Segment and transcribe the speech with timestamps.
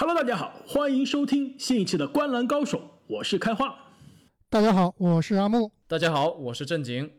[0.00, 3.74] Hello，大家好，欢迎收听新一期的《观篮高手》，我是开花。
[4.48, 5.72] 大家好，我是阿木。
[5.88, 7.10] 大家好，我是正经。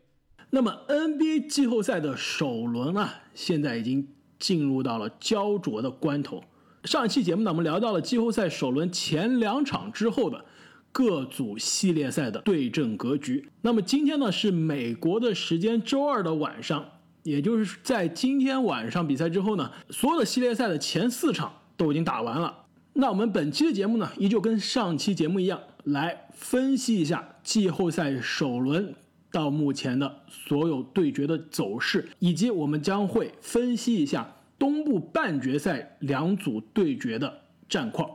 [0.51, 4.07] 那么 NBA 季后赛的首轮啊，现在已经
[4.39, 6.41] 进入到了焦灼的关头。
[6.85, 10.45] 上一期节目呢，我们聊到了季后赛首轮前两场之后的
[10.93, 13.51] 各组系列赛的对阵格局。
[13.61, 16.89] 那么今天呢，是美国的时间周二的晚上，
[17.23, 22.67] 也就是在今天晚上比赛之后呢，所有的系列赛的前四场都已经打完了。
[22.93, 28.93] 那我们本期的节目呢，依旧跟上期节目一样，来分析一下季后赛首轮
[29.31, 34.35] 到目前的所有对决的走势，以及我们将会分析一下。
[34.57, 37.33] 东部半决赛两组对决的
[37.69, 38.09] 战况。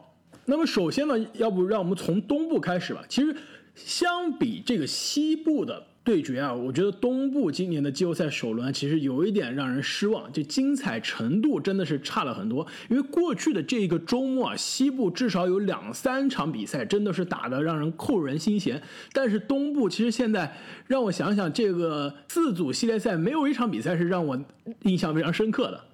[0.44, 3.02] 那么首先呢，要不让我们从东部开始吧。
[3.08, 3.34] 其实
[3.74, 12.66] 相比这个西部的对决啊，我觉得东部今年的季后赛首轮其实有一点让人失望，就精彩程度真的是差了很多。
[12.90, 18.82] 因为过去的这一个周末啊，西部至少有两三场比赛真的是打得让人扣人心弦。
[19.14, 20.54] 但是东部其实现在
[20.86, 24.38] 让我想想，这个四组系列赛没有一场比赛是让我
[24.82, 25.84] 印象非常深刻的。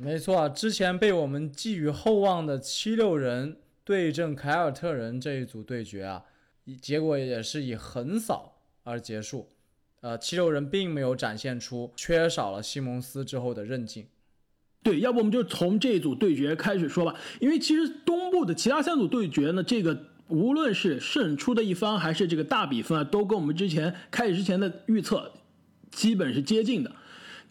[0.00, 6.24] 没错，之前被我们寄予厚望的七六人对阵凯尔特人这一组对决啊，
[6.82, 8.53] 结果也是以横扫
[8.84, 9.48] 而结束。
[10.00, 14.06] 呃，七六人并没有展现出缺少了西蒙斯之后的韧劲。
[14.84, 17.18] 对，要不我们就从这一组对决开始说吧。
[17.40, 25.32] 因为其实东部的其他三组对决呢，这个无论是胜出的一方还是这个大比分啊，都跟我们之前开始之前的预测
[25.90, 26.92] 基本是接近的。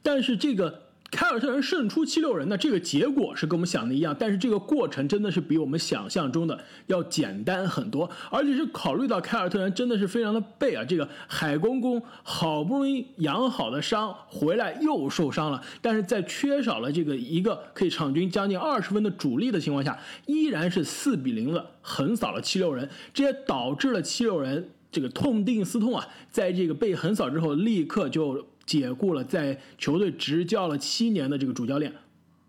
[0.01, 0.82] 但是这个。
[1.13, 28.43] 凯尔特人胜出七六人呢，这个结果是跟我们想的一样，但是这个过程真的是比我们想象中的要简单很多，而且是考虑到凯尔特人真的是非常的背啊，这个海公公好不容易养好的伤回来又受伤了，但是在缺少了这个一个可以场均将近二十分的主力的情况下，依然是四比零的横扫了七六人，这也导致了七六人这个痛定思痛啊，在这个被横扫之后立刻就。
[28.65, 31.91] 解雇了在球队执教了七年的这个主教练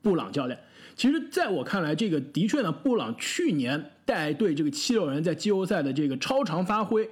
[0.03, 0.59] 布朗教练。
[0.97, 7.11] 其实，在我看来，这个的确呢，布朗去年带队这个七六人在季后赛的这个超常发挥，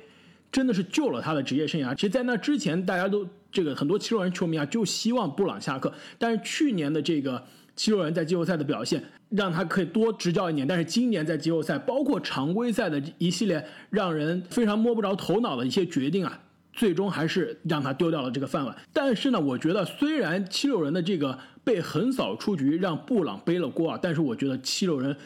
[0.53, 1.93] 真的是救了他的职业生涯。
[1.93, 5.93] 其实，在那之前，大家都这个很多七六人球迷啊，就希望布朗下课。
[6.17, 10.65] 但是去年的这个七六人在季后赛的表现，让他可以多执教一年。
[10.65, 16.41] 但是今年在季后赛，包括常规赛的一系列让人非常摸不着头脑的一些决定啊。
[16.73, 18.77] 最终还是让他丢掉了这个饭碗。
[18.93, 25.17] 但是呢，我觉得虽然七六人的这个被横扫出局让布朗背了锅啊，但是我觉得七六人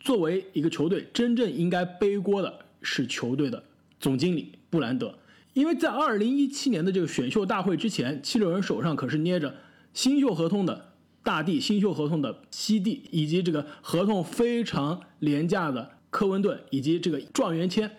[0.00, 3.62] 作为一个球队，真正应该背锅的是球队的
[4.00, 5.14] 总经理布兰德，
[5.52, 9.54] 因为在二零一七年的这个选秀大会之前，七六人手上可是捏着
[9.92, 10.92] 新秀合同的
[11.22, 17.90] 大帝、新秀合同的西帝，以及这个合同非常廉价的科文顿，以及这个状元签。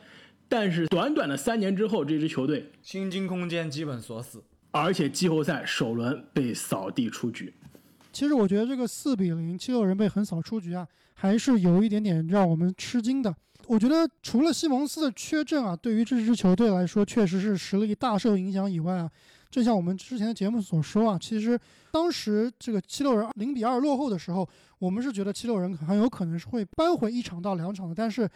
[0.50, 4.42] 但是短短的三年之后，这支球队薪金空间基本锁死，
[4.72, 7.54] 而且季后赛首轮被扫地出局。
[8.14, 13.36] 其实我觉得这个四比零七六人被横扫出局啊，还是有一点点让我们吃惊的。
[13.68, 19.12] 我觉得除了西蒙斯的缺阵啊，对于这支球队来说确实是实力大受影响以外啊，
[19.52, 21.60] 正像我们之前的节目所说啊，其实
[21.92, 24.48] 当时这个七六人零比二落后的时候，
[24.80, 28.30] 我们是觉得七六人很有可能是会扳回一场到两场的，但是。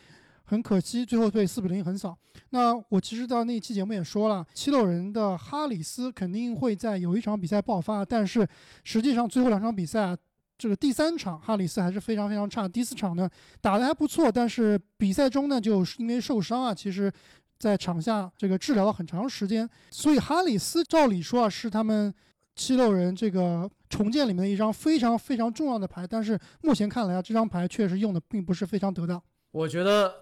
[0.51, 2.13] 很可惜，最后被四比零横扫。
[2.50, 8.45] 那我其实到那一期节目也说了，七六人的哈里斯肯定会在有一场比赛爆发，但是
[8.84, 10.13] 实际上最后两场比赛，
[10.57, 13.29] 这个第三场哈里斯还是非常非常差，第四场呢
[13.62, 17.09] 打得还不错，但是比赛中呢就是因为受伤啊，其实
[17.57, 22.13] 在场下这个治疗了很长时间，所以哈里斯照理说啊是他们
[22.57, 29.23] 七六人这个重建里面的一张非常非常重要的牌，但是目前看来啊这张牌确实用的并不是非常得当。
[29.51, 30.13] 我觉得。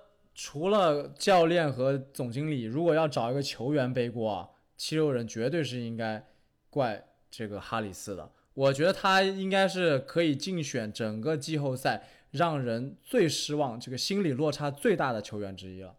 [0.41, 6.25] 除了教练和总经理，如果要找一个球员背锅啊，七六人绝对是应该
[6.69, 8.31] 怪这个哈里斯的。
[8.53, 15.93] 我觉得他应该是可以竞选整个季后赛让人最失望、这个心理落差最大的球员之一了。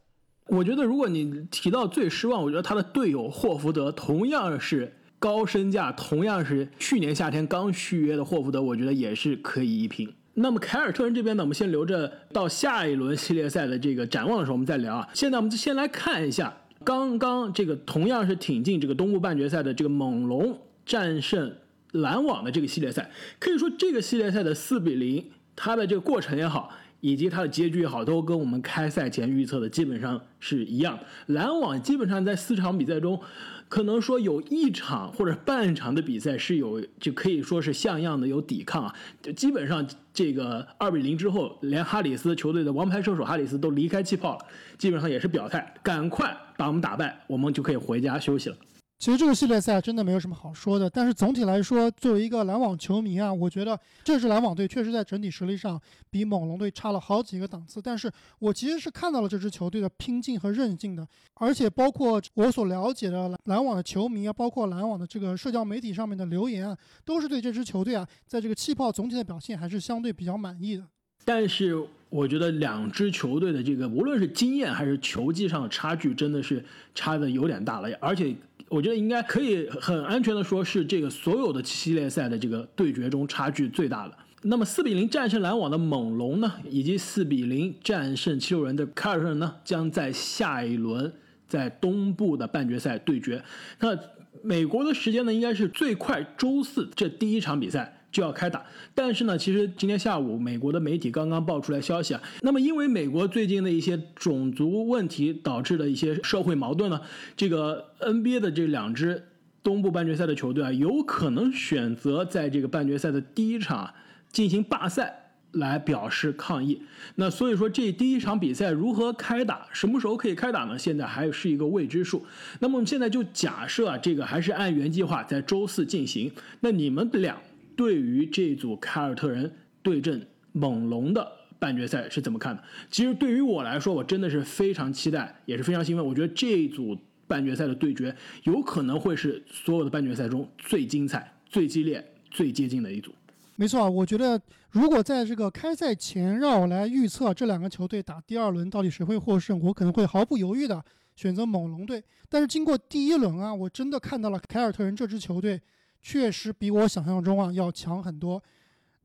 [0.46, 10.14] 我觉得，如果你提到最失望，我觉得他的队友霍福德同样是高身价，同样是去年夏天刚续约的霍福德，我觉得也是可以一拼。
[10.40, 15.08] 那么凯尔特人这边呢，我们先留着到下一轮系列赛的这个展望的时候我们再聊啊。
[15.12, 21.54] 现在我们就先来看一下刚刚这个同样是挺进这个东部半决赛的这个猛龙战胜
[21.92, 23.10] 篮网的这个系列赛。
[23.38, 30.98] 可以说这个系列赛的四比零，它的这个过程也好，以及它的结局也好，都跟我们开赛前预测的基本上是一样。
[31.26, 33.20] 篮网基本上在四场比赛中，
[33.70, 44.44] 可能说有一场或者半场的比赛是有就可以说是像样的有抵抗啊，就基本上这个二比零之后，连哈里斯球队的王牌射手哈里斯都离开气泡了，
[44.76, 48.56] 基本上也是表态，赶快把我们打败，我们就可以回家休息了。
[49.00, 55.80] 其实这个系列赛真的没有什么好说的，但是总体来说，作为一个篮网球迷啊，我觉得这支篮网队确实在整体实力上
[56.10, 57.80] 比猛龙队差了好几个档次。
[57.80, 70.84] 但是我其实是看到了这支球队的拼劲和韧劲的，而且包括我所了解的篮网的球迷啊，包括篮网的这个社交媒体上面的留言啊，都是对这支球队啊，在这个气泡总体的表现还是相对比较满意的。
[71.24, 71.74] 但是
[72.10, 76.62] 我觉得两支球队的这个无论是经验还是球技上的差距，真的是
[76.94, 78.36] 差的有点大了，而且。
[78.70, 84.16] 我觉得应该可以很安全的说，是这个所有的系列赛的这个对决中差距最大的。
[84.42, 91.12] 那么四比零战胜篮网的猛龙呢，以及四比零战胜七六人的凯尔特人呢，将在下一轮
[91.48, 93.42] 在东部的半决赛对决。
[93.80, 93.98] 那
[94.40, 97.99] 美国的时间呢，应该是最快周四这第一场比赛。
[98.12, 98.64] 就要开打，
[98.94, 107.00] 但是呢，其实今天下午美国的媒体刚刚爆出来消息啊，那么因为美国最近的一些种族问题导致的一些社会矛盾呢，
[107.36, 109.22] 这个 NBA 的这两支
[109.62, 113.94] 东部半决赛的球队啊，有可能选择在这个半决赛的第一场
[114.32, 116.82] 进行罢赛来表示抗议。
[117.14, 120.76] 那所以说这第一场比赛如何开打，什么时候可以开打呢？
[120.76, 122.24] 现在还是一个未知数。
[122.58, 126.32] 那么我们现在就假设啊，这个还是按原计划在周四进行。
[126.58, 127.40] 那你们俩？
[127.80, 129.50] 对于这组凯尔特人
[129.82, 131.26] 对阵猛龙的
[131.58, 132.62] 半决赛是怎么看的？
[132.90, 136.04] 其实对于我来说，我真的是非常期待，也是非常兴奋。
[136.04, 136.94] 我觉得这一组
[137.26, 143.14] 半决赛的对决有可能会是所有的半决赛中最精彩、最激烈、最接近的一组。
[143.56, 144.38] 没错，我觉得
[144.72, 150.84] 如果在这个开赛前让我来预测这两个球队打第二轮到底谁会获胜，我可能会毫不犹豫的
[151.16, 152.04] 选择猛龙队。
[152.28, 155.58] 但是经过第一轮啊，我真的看到了凯尔特人这支球队。
[156.00, 158.42] 确实比我想象中啊要强很多，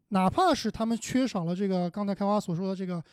[0.10, 3.04] 哪怕是他们缺少了这个刚才开花所说的这个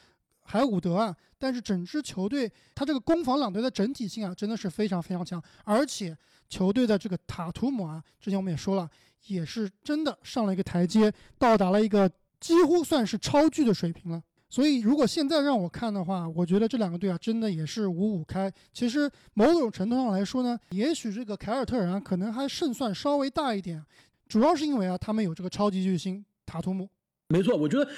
[0.44, 6.17] 海伍德啊，但是整支球队他这个攻防两队的整体性啊真的是非常非常强，而且
[6.49, 8.88] 球队的这个塔图姆啊，之前我们也说了，
[9.26, 14.23] 也是真的上了一个台阶，到达了一个几乎算是超巨的水平了。
[14.52, 18.52] 所以，如果现在让我看的话，我觉得这两个队啊，真的也是五五开。
[18.70, 23.82] 其实某种程度上来说呢，也许这个凯尔特人，可能还胜算稍微大一点，
[24.28, 26.87] 主要是因为啊，他们有这个超级巨星塔图姆。
[27.28, 27.90] 没错，我觉得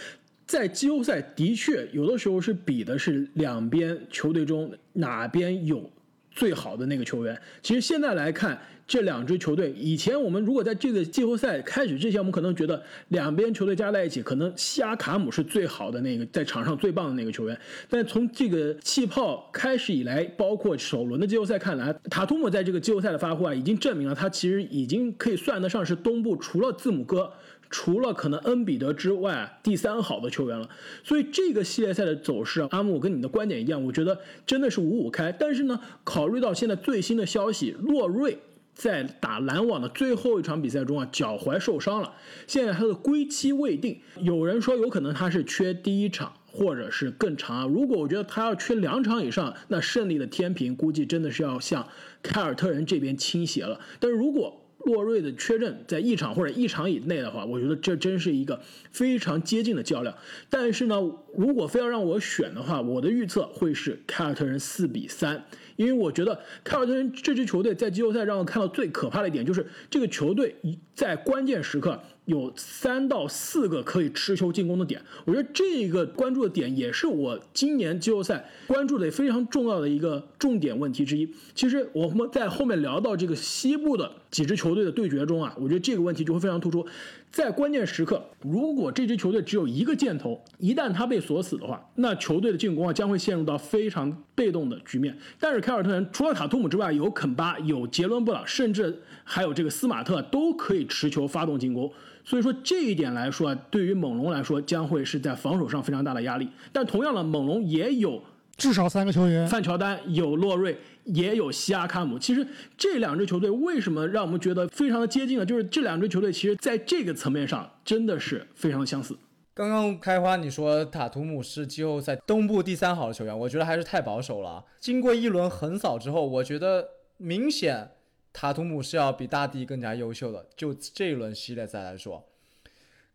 [0.46, 5.90] 在季后赛的确有的时候是比的是两边球队中哪边有
[6.34, 7.40] 最好的那个球员。
[7.62, 8.58] 其实现在来看。
[8.86, 17.58] 这两支球队，以前我们如果在这个季后赛开始之前，我们可能觉得两边球队加在一起，可能西亚卡姆是最好的那个，在场上最棒的那个球员。
[17.88, 27.32] 但从这个气泡开始以来，包括首轮的季后赛看来，塔图姆在这个季后赛的发挥啊，已经证明了他其实已经可以算得上是东部除了字母哥。
[27.70, 30.68] 除了可能恩比德之外，第三好的球员了。
[31.02, 35.32] 所以这个系列赛的走势，阿木，我跟你的观点一样，我觉得真的是五五开。
[35.32, 38.38] 但是呢，考虑到现在最新的消息，洛瑞。
[38.76, 42.12] 在打篮网的最后一场比赛中啊，脚踝受伤了，
[42.48, 44.00] 现在他的归期未定。
[44.18, 47.66] 有人说有可能他是缺第一场，或者是更长啊。
[47.66, 51.86] 如果我觉得他要缺两场以上，那胜利的天平估计真的是要向
[52.20, 53.78] 凯尔特人这边倾斜了。
[54.00, 60.14] 但是如果洛瑞的缺阵在一场或者一场以内的话，我觉得这真是一个非常接近的较量。
[60.48, 60.96] 但是呢，
[61.36, 65.44] 如果非要让我选的话，我的预测会是凯尔特人四比三。
[65.76, 70.54] 因为我觉得凯尔特人这支球队在季后赛让我看到最可怕的一点，就是这个球队
[70.94, 75.02] 在关键时刻有三到四个可以持球进攻的点。
[75.24, 81.28] 我觉得这个关注的点也是我今年季后赛关注的非常重要的一个重点问题之一。
[81.56, 86.84] 其实我们在后面聊到这个西部的几支球队的对决中啊，我觉得这个问题就会非常突出。
[87.30, 95.16] 在关键时刻，如果这支球队只有一个箭头，一旦他被锁死的话，那球队的进攻啊将会陷入到非常被动的局面。
[95.38, 101.88] 但是凯尔特人除了塔图姆之外，有肯巴、有杰伦布朗，甚至还有这个斯马特都可以持球发动进攻。
[102.24, 106.48] 所以说这一点来说啊，对于猛龙来说将会是在防守上非常大的压力。
[106.72, 108.20] 但同样的，猛龙也有。
[108.56, 112.18] 至少三个球员，范乔丹有洛瑞，也有西亚卡姆。
[112.18, 112.46] 其实
[112.76, 115.44] 这两支球队为什么让我们觉得非常的接近呢？
[115.44, 119.16] 就是这两支球队其实在这个层面上真的是非常的相似。
[119.52, 124.64] 刚刚开花你说塔图姆是季后赛东部第三好的球员，我觉得还是太保守了。
[124.80, 127.90] 经过一轮横扫之后，我觉得明显
[128.32, 130.46] 塔图姆是要比大帝更加优秀的。
[130.56, 132.24] 就这一轮系列赛来说，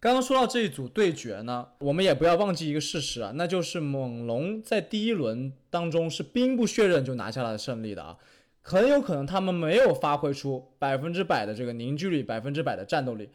[0.01, 8.17] 刚刚说到这一组对决呢，我们也不要忘记一个事实啊，那就是猛龙在第一轮当中是兵不血刃就拿下了胜利的啊，
[8.61, 13.29] 很有可能他们没有发挥出百分之百的这个凝聚力，百分之百的战斗力，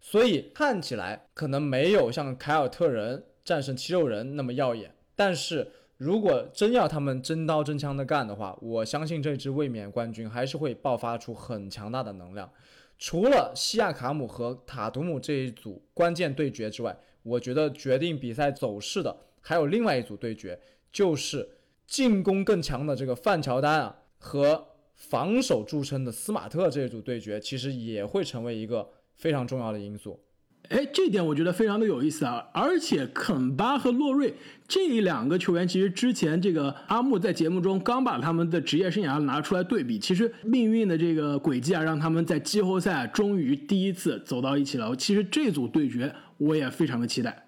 [0.00, 4.94] 所以看起来可能没有像凯尔特人战胜七六人那么耀眼。
[5.16, 12.48] 但是如果真要他们真刀真枪的干的话，我相信这支卫冕冠军还是会爆发出很强大的能量。
[12.98, 20.58] 除了西亚卡姆和塔图姆这一组关键对决之外，我觉得决定比赛走势的还有另外一组对决，
[20.92, 21.48] 就是
[21.86, 30.23] 进攻更强的这个范乔丹啊和防守著称的斯马特这一组对决，其实也会成为一个非常重要的因素。
[30.70, 32.42] 哎，这点我觉得非常的有意思啊！
[32.52, 34.34] 而且肯巴和洛瑞
[34.66, 44.96] 这两个球员，其实之前这个阿木在节目中刚把他们的职业生涯拿出来对比，其实命运的这个轨迹啊，让他们在季后赛终于第一次走到一起了。
[44.96, 47.46] 其实这组对决我也非常的期待。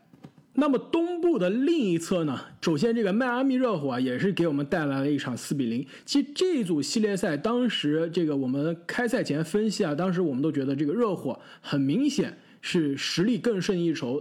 [0.58, 2.38] 那么东部的另一侧呢？
[2.60, 5.86] 首先这个迈阿密热火啊，也是给我们带来了一场四比零。
[6.04, 12.36] 其实这组系列赛当时这个我们开赛前分析啊，当时我们都觉得这个热火很明显。
[12.68, 14.20] 是实力更胜一筹，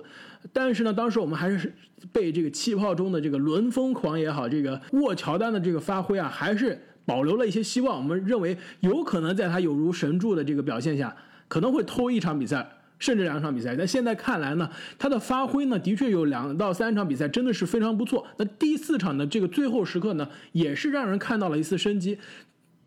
[0.53, 1.73] 但是呢，当时我们还是
[2.11, 7.97] 被这个气泡中的这个轮疯狂也好，这个沃乔丹的这个发挥啊，还是保留了一些希望。
[7.97, 11.15] 我们认为有可能在他有如神助的这个表现下，
[11.47, 13.75] 可能会偷一场比赛，甚至两场比赛。
[13.75, 18.27] 但现在看来呢，他的发挥呢，的确有两到三场比赛真的是非常不错。
[18.37, 22.19] 那第四场的这个最后时刻呢，也是让人看到了一丝生机。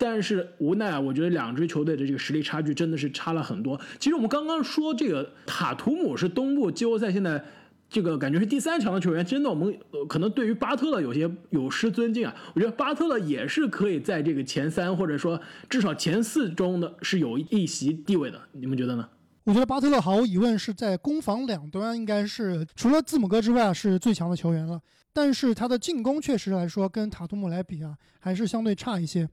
[0.00, 3.78] 但是无奈啊，我觉得两支球队的这个实力差距真的是差了很多。
[3.98, 7.44] 其实我们刚刚说这个塔图姆是东部季后赛现在
[7.90, 9.76] 这个感觉是第三强的球员，真的我们
[10.08, 12.34] 可能对于巴特勒有些有失尊敬啊。
[12.54, 19.08] 我觉得巴特勒也是可以在这个前三或者说至少前四中的是有一席地位的，你们觉得呢？
[19.44, 24.80] 我觉得巴特勒毫无疑问是在攻防两端应该是除了字母哥之外啊是最强的球员了。
[25.10, 29.28] 但是他的进攻确实来说跟塔图姆来比啊，还是相对差一些。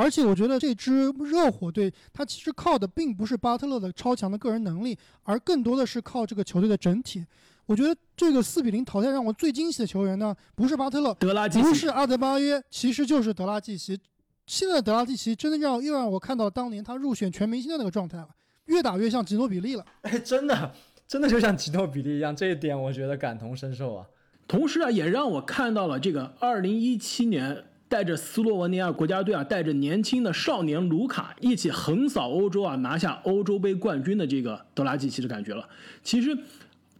[0.00, 7.26] 而且我觉得这支热火队，他其实靠的并不是巴特勒的超强的个人能力，而更多的是靠这个球队的整体。
[7.66, 13.98] 我觉得这个四比零淘汰让我最惊喜的球员呢，不是巴特勒，德拉季不是阿德巴约，其实就是德拉季奇。
[14.46, 18.28] 现在的德拉季奇真的让又让我看到当年他入选全明星的那个状态了，
[18.66, 19.84] 越打越像吉诺比利了。
[20.02, 20.72] 哎， 真的，
[21.08, 24.06] 真的就像吉诺比利一样，这一点我觉得感同身受啊。
[24.46, 27.64] 同时啊，也让我看到了这个二零一七年。
[27.88, 35.66] 带着斯洛文尼亚国家队啊，带着年轻的少年卢卡一起横扫欧洲啊，拿下欧洲杯冠军的这个德拉季奇的感觉了。
[36.02, 36.36] 其实，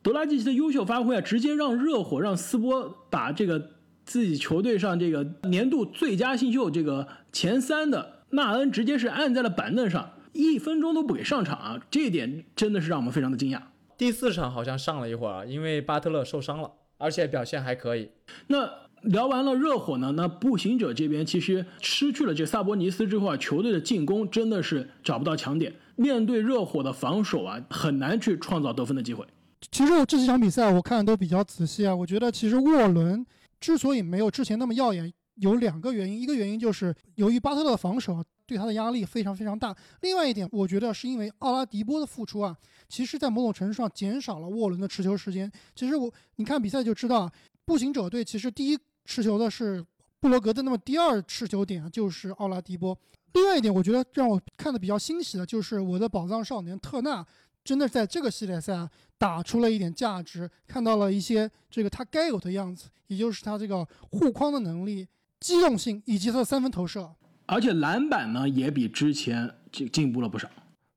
[0.03, 3.73] 德拉季奇的优秀发挥啊，直接让热火让斯波把这个
[4.07, 13.61] 自己球队上这个年度最佳新秀这个前三的纳恩直接是按在了板凳上，一分钟都不给上场啊，这一点真的是让我们非常的惊讶。
[13.99, 18.11] 第四场好像上了一会儿啊，因为巴特勒受伤了，而且表现还可以。
[18.47, 18.88] 那。
[19.03, 25.75] 聊完了热火呢，那步行者这边其实失去了这萨博尼斯之后啊，球队的进攻真的是找不到强点。
[25.97, 29.27] 面对热火的防守啊，很难去创造得分的机会。
[29.73, 33.27] 其实我这几场比赛我看的都比较仔细啊，我觉得其实沃伦
[33.59, 36.21] 之所以没有之前那么耀眼，有两个原因。
[36.21, 39.75] 一个原因就是由于巴特勒的防守对他的压力非常非常大。
[40.03, 42.57] 另外一点，我觉得是因为奥拉迪波的复出啊，
[42.89, 45.51] 其实在某种程度上减少了沃伦的持球时间。
[45.75, 47.29] 其实我你看比赛就知道，
[47.69, 48.79] 步行者队其实第一。
[49.11, 49.83] 持球的是
[50.21, 52.95] 布罗格的，那么第二持球点啊就是奥拉迪波。
[53.33, 57.27] 另外一点，我觉得让我看的比较欣喜的就是我的宝藏少年特纳，
[57.65, 65.09] 真的在这个系列赛啊打出了一点价值，看到了一些这个他该有的样子，也就是他这个护框的能力、
[65.41, 67.11] 机动性以及他的三分投射，
[67.47, 70.51] 而且篮板呢也比之前进进步了不少。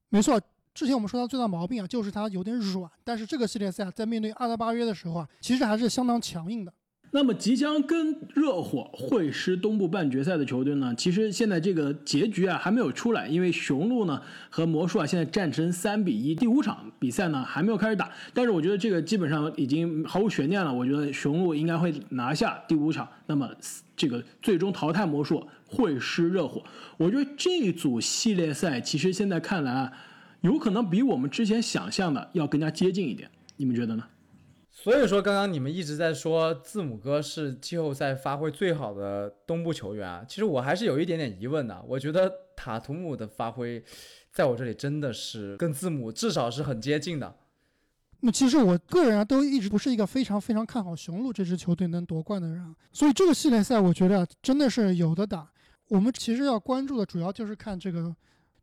[0.09, 0.37] 没错，
[0.73, 6.73] 之前我们说他最大毛病啊就是他有点软，但是这个系列赛在面对阿德巴约的时候啊，其实还是相当强硬的。
[7.13, 10.95] 那么即将跟热火会师东部半决赛的球队呢？
[10.95, 18.09] 其实现在这个结局啊还没有出来，因为雄鹿呢和魔术啊现在战成三比一，第五场比赛呢还没有开始打。
[18.33, 23.05] 但是我觉得这个基本上已经毫无悬念了，我觉得雄鹿应该会拿下第五场。
[23.25, 23.49] 那么
[23.97, 26.63] 这个最终淘汰魔术会师热火，
[26.95, 29.91] 我觉得这组系列赛其实现在看来啊，
[30.41, 33.29] 有可能比我们之前想象的要更加接近一点。
[33.57, 34.03] 你们觉得呢？
[34.73, 41.83] 所以说，刚刚你们一直在说字母哥是季后赛发挥最好的东部球员啊，其实我还是有一点点疑问的。
[41.87, 43.83] 我觉得塔图姆的发挥，
[44.31, 47.35] 在我这里真的是跟字母至少是很接近的。
[48.21, 55.51] 那其实我个人啊，都一直不是一个非常非常看好雄鹿这支球队能夺冠的人，所以这个系列赛我觉得真的是有的打。
[55.89, 58.15] 我们其实要关注的主要就是看这个。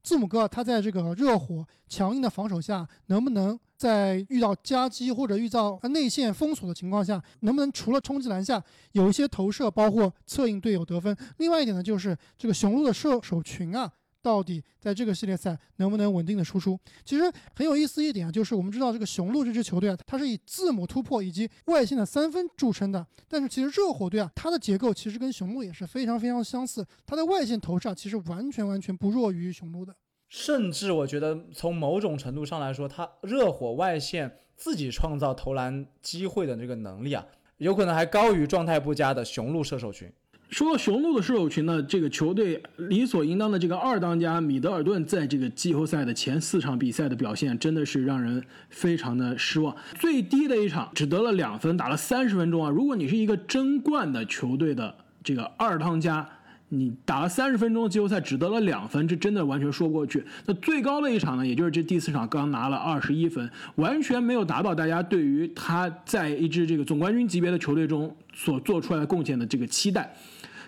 [0.09, 11.15] 字母哥他在这个热火强硬的防守下，能不能在遇到夹击或者遇到内线封锁的情况下，能不能除了冲击篮下有一些投射，包括策应队友得分？
[11.37, 13.93] 另外一点呢，就是这个雄鹿的射手群啊。
[14.23, 16.79] 到底在这个系列赛能不能稳定的输出？
[17.05, 23.07] 其实很有意思一点啊，就是我们知道这个雄鹿这支球队啊，它是以字母突破以及外线的三分著称的。
[23.29, 29.95] 但是其实热火队啊，它的结构其实跟雄鹿也是非常非常相似，它的外线投射其实完全完全不弱于雄鹿的。
[30.29, 37.25] 甚至我觉得从某种程度上来说，它热火外线自己创造投篮机会的这个能力啊，
[37.57, 40.13] 有可能还高于状态不佳的雄鹿射手群。
[40.51, 49.77] 说到雄鹿的射手群呢，这个球队理所应当的这个二当家米德尔顿，在这个季后赛的前四场比赛的表现，真的是让人非常的失望。
[49.99, 52.71] 最低的一场只得了两分，打了三十分钟啊！
[52.71, 56.27] 如果你是一个争冠的球队的这个二当家，
[56.71, 60.25] 你打了三十分钟季后赛只得了两分，这真的完全说不过去。
[60.47, 70.11] 那最高的一场呢，也就是这第四场刚拿了二十一分，完全没有达到大家对于他在一支这个总冠军级别的球队中所做出来的贡献的这个期待。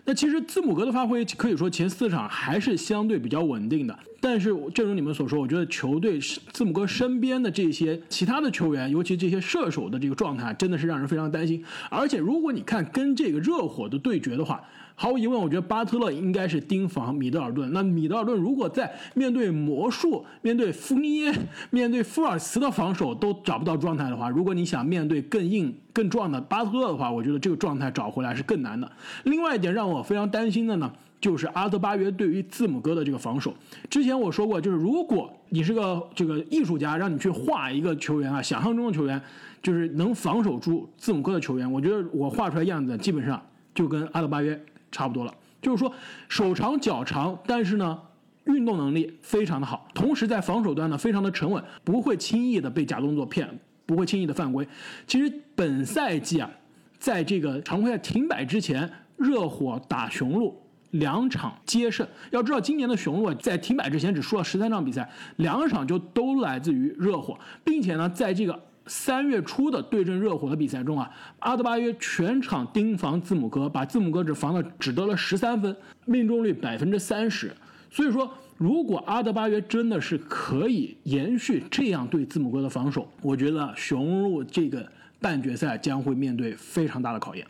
[0.04, 6.18] 那其实字母哥的发挥可以说前四场还是相对比较稳定的，但是正如你们所说，我觉得球队
[6.52, 11.62] 字母哥身边的这些其他的球员，尤其这些射手的这个状态，真的是让人非常担心。
[11.90, 14.60] 而且如果你看跟这个热火的对决的话，
[15.00, 17.72] 毫无疑问，我觉得巴特勒应该是盯防米德尔顿。
[17.72, 21.32] 那米德尔顿如果在面对魔术、面对福尼耶、
[21.70, 28.92] 面对福尔茨的防守都找不到状态的话，如果你想面对更硬、更壮的巴特勒的话，我觉得这个状态找回来是更难的。
[29.24, 33.54] 另外一点让我非常担心的呢，就是阿德巴约对于字母哥的这个防守。
[33.88, 39.18] 之前我说过，就是如果你是个这个艺术家，让你去画一个球员啊，想象中的球员，
[39.62, 43.40] 就是能防守住字母哥的球员，我觉得我画出来样子基本上
[43.74, 44.62] 就跟阿德巴约。
[44.92, 45.92] 差不多了，就是说
[46.28, 48.00] 手长脚长，但是呢，
[48.44, 53.48] 运动能力非常的好，同时在防守端呢非常的沉稳，不会轻易的被假动作骗，
[53.86, 54.66] 不会轻易的犯规。
[55.06, 56.50] 其实本赛季啊，
[56.98, 62.06] 在这个常规赛停摆之前，热火打雄鹿两场皆胜。
[62.30, 68.60] 要知道今年的雄鹿在停摆之前只输了十三场比赛，两场就都来自于热火，并且呢，在这个。
[68.90, 75.74] 三月初的对阵热火的比赛中啊，阿德巴约全场盯防字母哥，把字母哥只防了只得了十三分，
[76.06, 77.54] 命中率百分之三十。
[77.88, 84.84] 所以说，如果阿德巴约真的是可以延续这样对字母哥的防守，我觉得雄鹿这个
[85.20, 87.46] 半决赛将会面对非常大的考验。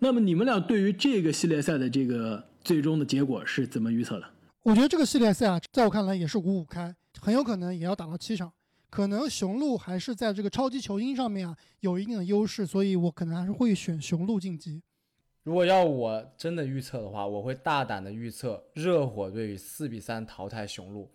[0.00, 4.26] 那么你们俩对于这个系列赛的这个最终的结果是怎么预测的？
[4.64, 8.52] 我觉得这个系列赛啊，在我看来也是五五开，很有可能也要打到七场。
[8.92, 14.82] 可能雄鹿还是在这个超级球星上面啊有一定的优势，所以我可能还是会选雄鹿晋级。
[15.44, 21.10] 如果要我真的预测的话，我会大胆的预测热火队以四比三淘汰雄鹿。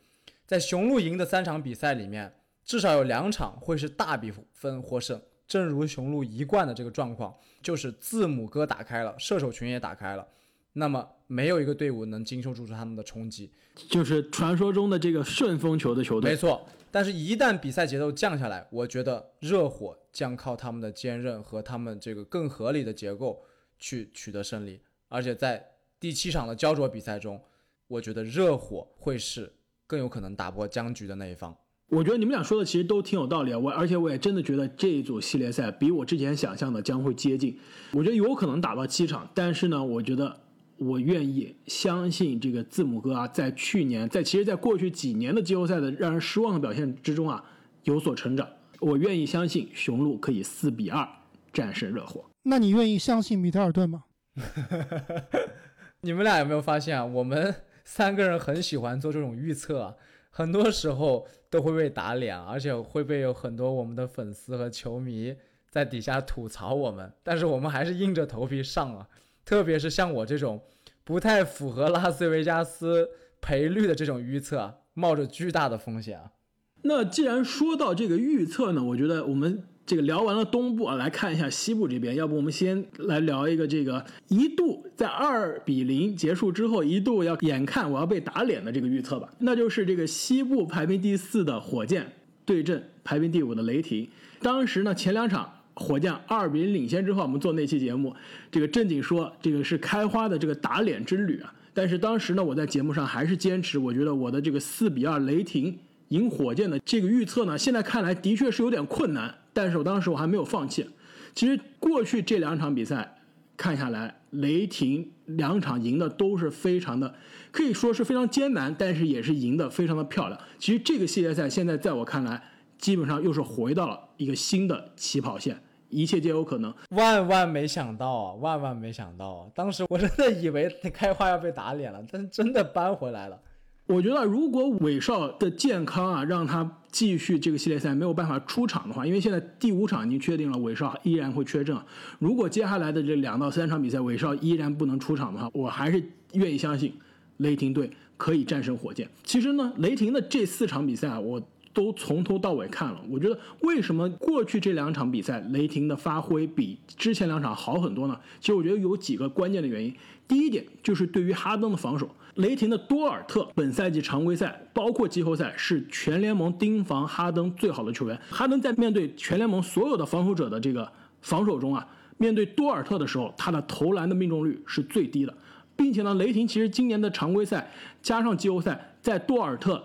[0.47, 2.33] 在雄鹿赢的三场比赛里面，
[2.65, 5.21] 至少有两场会是大比分获胜。
[5.47, 10.27] 正如雄鹿一贯的这个状况，就是字母哥打开了，射手群也打开了。
[10.73, 13.51] 那么没有一个队伍能经受住他们的冲击，
[13.87, 16.31] 就是传说中的这个顺风球的球队。
[16.31, 23.43] 没错，但是，一旦比赛节奏降下来，我觉得热火将靠他们的坚韧和他们这个更合理的结构
[23.77, 24.81] 去取得胜利。
[25.07, 25.63] 而且在
[25.99, 27.41] 第七场的焦灼比赛中，
[27.87, 29.53] 我觉得热火会是
[29.85, 31.55] 更有可能打破僵局的那一方。
[31.89, 37.59] 我觉得你们俩说的其实都挺有道理啊，我而且我也真的觉得这一组系列赛比我之前想象的将会接近。
[37.93, 40.46] 我觉得有可能打到七场，但是呢，我觉得。
[40.79, 47.43] 我愿意相信这个字母哥啊，在去年，在其实，在过去几年的季后赛的让人失望的表现之中啊，
[47.83, 48.47] 有所成长。
[48.79, 51.07] 我愿意相信雄鹿可以四比二
[51.51, 52.23] 战胜热火。
[52.43, 54.03] 那你愿意相信米德尔顿吗？
[56.01, 57.03] 你们俩有没有发现啊？
[57.03, 59.95] 我们三个人很喜欢做这种预测啊，
[60.29, 65.35] 很多时候都会被打脸，而且会被有很多我们的粉丝和球迷
[65.71, 69.07] 在底下吐槽我们，但是我们还是硬着头皮上了。
[69.47, 70.61] 特别是像我这种
[71.05, 73.07] 不太符合拉斯维加斯
[73.39, 76.33] 赔率的这种预测，冒着巨大的风险啊。
[76.81, 82.13] 那既然说到这个预测呢，我觉得我们这个聊完了东部啊，来看一下西部这边。
[82.15, 89.29] 要不我们先来聊一个这个一度在二比零结束之后，一度要眼看我要被打脸的这个预测吧。
[89.39, 92.11] 那就是这个西部排名第四的火箭
[92.43, 94.09] 对阵排名第五的雷霆。
[94.41, 95.53] 当时呢，前两场。
[95.77, 98.15] 火箭二比零领先之后，我们做那期节目，
[98.51, 101.53] 这个正经说这个是开花的这个打脸之旅啊。
[101.73, 105.77] 但是当时呢，我在节目上还是坚持，我觉得我的这个四比二雷霆
[106.09, 109.33] 赢火箭的这个预测呢，现在看来的确是有点困难。
[109.53, 110.87] 但是我当时我还没有放弃。
[111.35, 113.19] 其实过去这两场比赛，
[113.55, 117.13] 看下来，雷霆两场赢的都是非常的，
[117.51, 120.39] 可以说是非常艰难，但是也是赢得非常的漂亮。
[120.57, 122.41] 其实这个系列赛现在在我看来，
[122.79, 126.73] 基本上又是回到了一个新的起跑线，一切皆有可能。
[126.89, 128.33] 万万没想到啊！
[128.35, 129.47] 万万没想到啊！
[129.55, 133.39] 当时我真的以为开花要被打脸了，但是真的扳回来了。
[133.87, 141.73] 我觉得如果韦少的健康啊，让他继续这个系列赛没有办法出场的话，因为现在第五场已经确定了，韦少依然会缺阵。
[142.19, 146.93] 如果接下来的这两到三场比赛韦少依然不能出场的话，我还是愿意相信
[147.37, 149.07] 雷霆队可以战胜火箭。
[149.23, 151.41] 其实呢，雷霆的这四场比赛啊，我
[151.77, 152.99] 都从头到尾看了。
[153.07, 158.19] 我觉得为什么过去这两场比赛雷霆的发挥比之前两场好很多呢？
[158.39, 159.93] 其实我觉得有几个关键的原因。
[160.27, 162.09] 第一点就是对于哈登的防守。
[162.37, 168.19] 雷霆的多尔特本赛季常规赛包括季后赛是全联盟盯防哈登最好的球员。
[168.31, 171.87] 哈登在面对全联盟所有的防守者的这个防守中啊，
[172.17, 175.33] 面对多尔特的时候，他的投篮的命中率是最低的，
[175.75, 179.83] 并且呢，雷霆其实今年的常规赛加上季后赛，在多尔特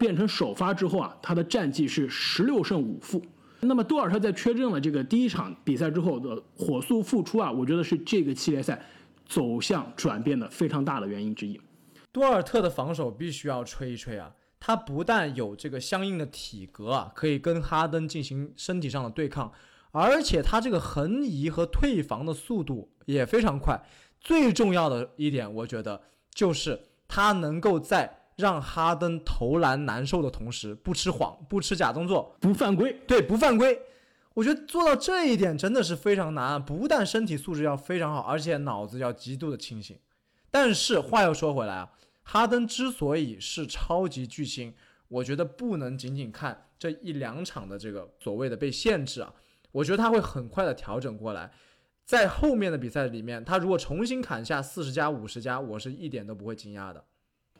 [0.00, 3.22] 变成首发之后啊，他的战绩是十六胜五负。
[3.60, 8.82] 那么多尔特在缺阵了这个第一场比赛之后的火速复出啊，我觉得是这个系列赛
[9.26, 11.60] 走向转变的非常大的原因之一。
[12.10, 14.32] 多尔特的防守必须要吹一吹啊！
[14.58, 19.52] 他不但有这个相应的体格啊，可以跟哈登进行身体上的对抗，
[19.92, 23.78] 而且他这个横移和退防的速度也非常快。
[24.20, 26.00] 最重要的一点，我觉得
[26.34, 33.00] 就是他能够在让哈登投篮难受的同时，不吃谎、不吃假动作、不犯规。
[33.06, 33.80] 对，不犯规。
[34.34, 39.96] 我觉得做到这一点真的是非常难，不但身体素质要非常好，而且脑子要极度的清醒。
[40.50, 41.92] 但是话又说回来啊。
[42.22, 44.72] 哈登之所以是超级巨星，
[45.08, 49.34] 我觉得不能仅仅看这一两场的这个所谓的被限制啊，
[49.72, 51.50] 我觉得他会很快的调整过来，
[52.04, 57.04] 在后面的比赛里面，他如果重新砍下四十加五十加，我是一点都不会惊讶的。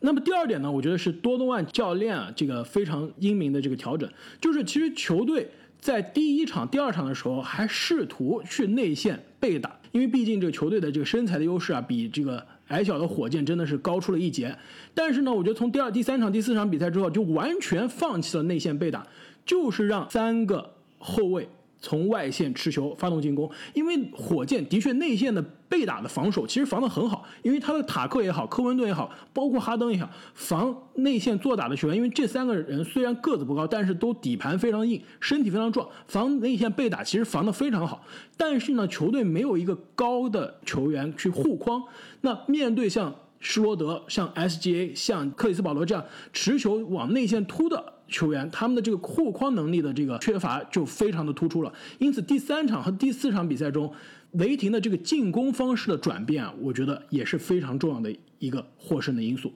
[0.01, 4.11] 那么第二点呢，我觉得是多诺万教练啊这个非常英明的这个调整，
[4.41, 12.47] 就是其实球队在第一场、第二场的时候还试图去内线被打，因为毕竟这个球队的这个身材的优势啊比这个。
[12.71, 14.57] 矮小的火箭真的是高出了一截，
[14.95, 19.05] 但是呢，我觉得从第二、第三场、第四场比赛之后，就完全放弃了内线被打，
[19.45, 21.49] 就是让三个后卫。
[21.81, 38.05] 从外线持球发动进攻，因为火箭的确内线的被打的防守其实防得很好，因为他的塔克也好，科文顿也好，包括哈登也好，防内线做打的球员，因为这三个人虽然个子不高，但是都底盘非常硬，身体非常壮，防内线被打其实防得非常好。
[38.37, 41.83] 但是呢，球队没有一个高的球员去护框，
[42.21, 47.95] 那面对像施罗德、像 SGA、像克里斯保罗这样持球往内线突的。
[48.11, 53.90] 球员他们的这个扩框能力的这个缺乏就非常的突出了，因此第三场和第四场比赛中，
[54.33, 59.53] 雷霆的这个进攻方式的转变啊，我觉得也是非常重要的一个获胜的因素。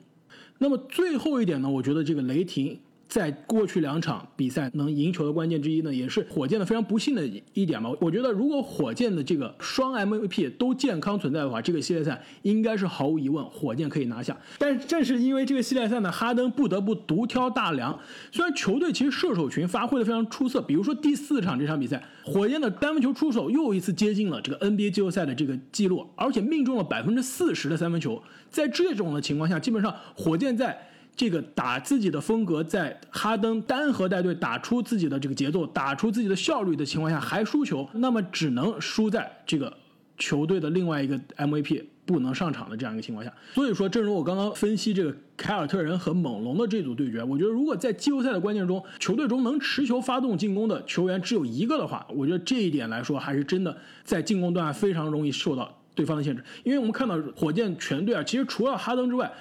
[0.57, 2.79] 那么最后一点呢，我觉得这个雷霆。
[3.07, 7.89] 在过去两场比赛能赢球的关键之一呢，也是火箭的非常不幸的一点吧。
[8.01, 14.35] 我觉得如果火箭的这个双 MVP 都健康存在的话，这个系列赛应该是毫无疑问火箭可以拿下。
[14.57, 17.97] 但正是因为这个系列赛呢，哈登不得不独挑大梁。
[18.31, 28.21] 虽然球队其实射手群发挥的非常出色，比如说第四场这场比赛，火箭的单分球出手又一次接近了这个 NBA 季后赛的这个记录，而且命中了百分之四十的三分球。
[28.49, 30.77] 在这种的情况下，基本上火箭在
[31.15, 39.71] 这个打自己的风格，在哈登单核带队打出自己的这个节奏，打出自己的效率的情况下还输球，那么只能输在这个
[40.17, 43.33] 球队的另外一个 MVP 不能上场的这样一个情况下。
[43.53, 56.43] 所以说，正如我刚刚分析这个凯尔特人和猛龙的这组对决，我觉得如果在季后赛的关键中，球队中能持球发动进攻的球员只有一个的话，我觉得这一点来说还是真的在进攻端非常容易受到对方的限制。
[56.63, 59.31] 因为我们看到火箭全队啊，其实除了哈登之外，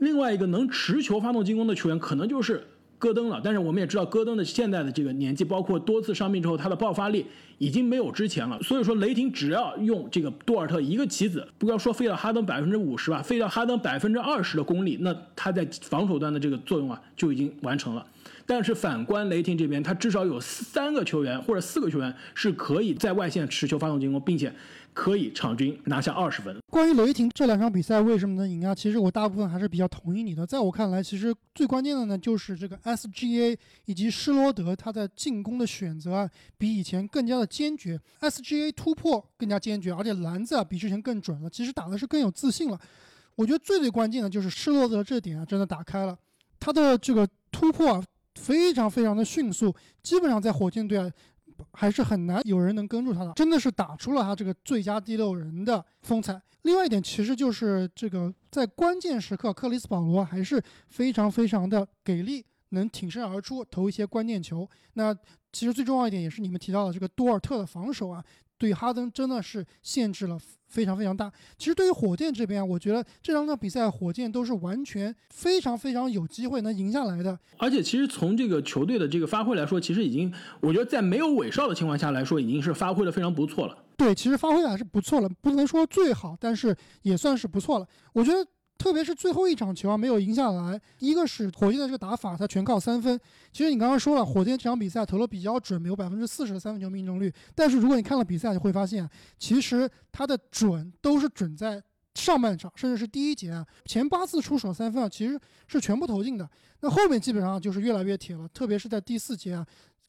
[0.00, 2.66] 另外一个能持球发动进攻的球员，可能就是
[2.98, 3.40] 戈登了。
[3.42, 7.24] 但是我们也知道，戈登的现在的这个年纪，包括多次伤病之后，他的爆发力
[7.58, 8.60] 已经没有之前了。
[8.62, 18.06] 所以说，雷霆只要用这个多尔特一个棋子，不要说废掉哈登百分之五十吧，废掉哈登百分之二十的功力，那他在防守端的这个作用啊，就已经完成了。
[18.46, 24.52] 但是反观雷霆这边，他至少有三个球员或者四个球员是可以在外线持球发动进攻，并且。
[24.92, 26.58] 可以场均拿下二十分。
[26.70, 28.74] 关于雷霆这两场比赛为什么能赢啊？
[28.74, 30.46] 其实我大部分还是比较同意你的。
[30.46, 38.00] 在我看来，其实最关键的呢，就是这个 SGA 以及施罗德他在进攻的选择啊，比以前更加的坚决。
[38.20, 41.50] SGA 突破更加坚决，而且篮子啊比之前更准了。
[41.50, 42.78] 其实打的是更有自信了。
[43.36, 46.16] 我觉得最最关键的就是施罗德这点啊，真的打开了
[46.58, 51.10] 他的这个突破啊，非常非常的迅速，基本上在火箭队啊。
[51.72, 56.40] 还是很难有人能跟住他的，真的是打出了他这个最佳第六人的风采。
[56.62, 64.68] 另外一点，其实就是这个在关键时刻，克里斯保罗还是非常非常的给力，能挺身而出投一些关键球。
[64.94, 65.14] 那
[65.52, 68.22] 其实最重要一点，也是你们提到的这个多尔特的防守啊，
[68.60, 71.32] 对哈登真的是限制了非常非常大。
[71.56, 77.36] 其实对于火箭这边，我觉得这两场比赛火箭都是完全非常非常有机会能赢下来的。
[77.56, 83.76] 而且其实从这个球队的这个发挥来说，其实已经我觉得在没有韦少的情况下来说，已经是发挥的非常不错了。
[83.96, 87.86] 对，其实发挥还是不错了，不能说最好，但是也算是不错了。
[88.12, 88.46] 我觉得，
[88.80, 93.20] 特别是最后一场球啊，没有赢下来，一个是火箭的这个打法，它全靠三分。
[93.52, 97.30] 其实你刚刚说了，火箭这场比赛投了比较准，有百分之四十的三分球命中率。
[97.54, 99.06] 但是如果你看了比赛，你会发现，
[99.38, 101.82] 其实它的准都是准在
[102.14, 105.38] 上半场，甚至是第一节啊，前八次出手三分啊，其实
[105.68, 106.48] 是全部投进的。
[106.80, 109.66] 那后面基本上就是越来越铁了，特别是在第四节啊，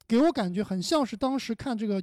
[0.07, 2.01] 给我感觉很像是当时看这个。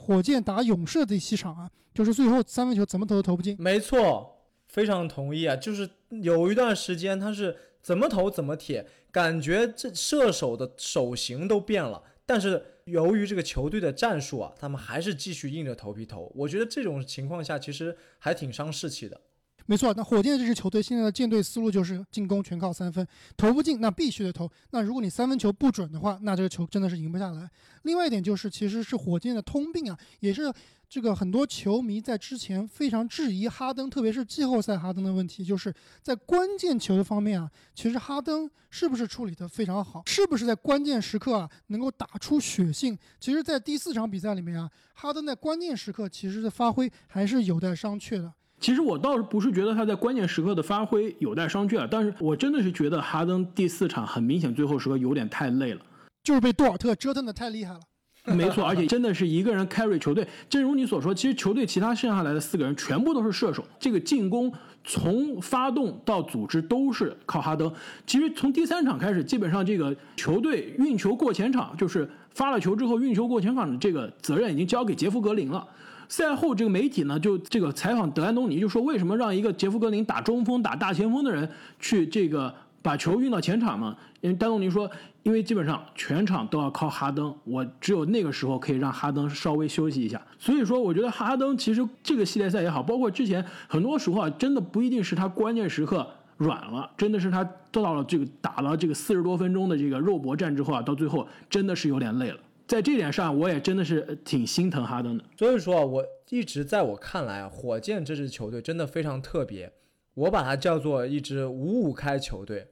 [0.00, 3.56] 火箭打勇士的第七场啊，就是最后三分球怎么投都投不进。
[3.58, 4.30] 没错，
[4.68, 5.56] 非常同意啊！
[5.56, 12.02] 就是有一段时间他是怎么投怎么铁，感觉这射手的手型都变了。
[12.24, 16.30] 但是由于这个球队的战术啊，他们还是继续硬着头皮投。
[16.34, 19.20] 我觉得这种情况下其实还挺伤士气的。
[19.64, 24.50] 没错，那火箭这支球队现在的建队思路就是进攻全靠三分，投不进那必须得投。
[24.70, 27.50] 那如果你三分球不准的话，那这个球真的是赢不下来。
[27.82, 30.50] 另外一点就是，其实是火箭的通病啊，也是
[30.88, 35.72] 这个很多球迷在之前非常质疑哈登，特别是季后赛哈登的问题，就是
[36.02, 42.96] 在关键球的方面啊，其实哈登是不是处理的非常好，是不是在关键时刻啊能够打出血性？
[43.20, 48.32] 其实，在第四场比赛里面啊，哈登在关键时刻其实的发挥还是有待商榷的。
[48.58, 55.82] 其实我倒是不是觉得他在关键时刻的发挥有待商榷，但是我真的是觉得哈登第四场很明显最后时刻有点太累了，
[56.24, 57.80] 就是被杜尔特折腾的太厉害了。
[58.36, 60.26] 没错，而且真的是一个人 carry 球队。
[60.48, 64.52] 正如你所说，其实球队其他剩下来的四个人全部都是射手，这个进攻
[64.84, 67.72] 从发动到组织都是靠哈登。
[68.06, 75.66] 其实从第三场开始，基本上这个球队运球过前场，就是发了球之后运球过前场的这个责任已经交给杰夫格林了。
[76.08, 81.46] 赛后，这个媒体呢就这个采访德安东尼，就说为什么让一个杰夫格林打中锋、打大前锋的人
[81.78, 83.94] 去这个把球运到前场呢？
[84.20, 84.90] 因为丹东尼说，
[85.28, 90.26] 因为基本上全场都要靠哈登，我只有那个时候可以让哈登稍微休息一下。
[90.38, 102.38] 所以说，我觉得哈登其实这个系列赛也好，包括之前很多时候啊，真的不一定是他关键时刻软了，真的是他做到了这个打了这个四十多分钟的这个肉搏战之后啊，到最后真的是有点累了。
[102.66, 105.24] 在这点上，我也真的是挺心疼哈登的。
[105.36, 109.70] 所以说，我一直在我看来啊，火箭这支球队真的非常特别，
[110.14, 112.66] 我把它叫做一支五五开球队。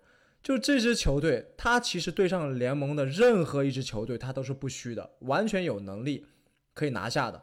[0.46, 6.24] 就这支球队，它其实对上联盟的任何一支球队，它都是不虚的，完全有能力
[6.72, 7.42] 可以拿下的。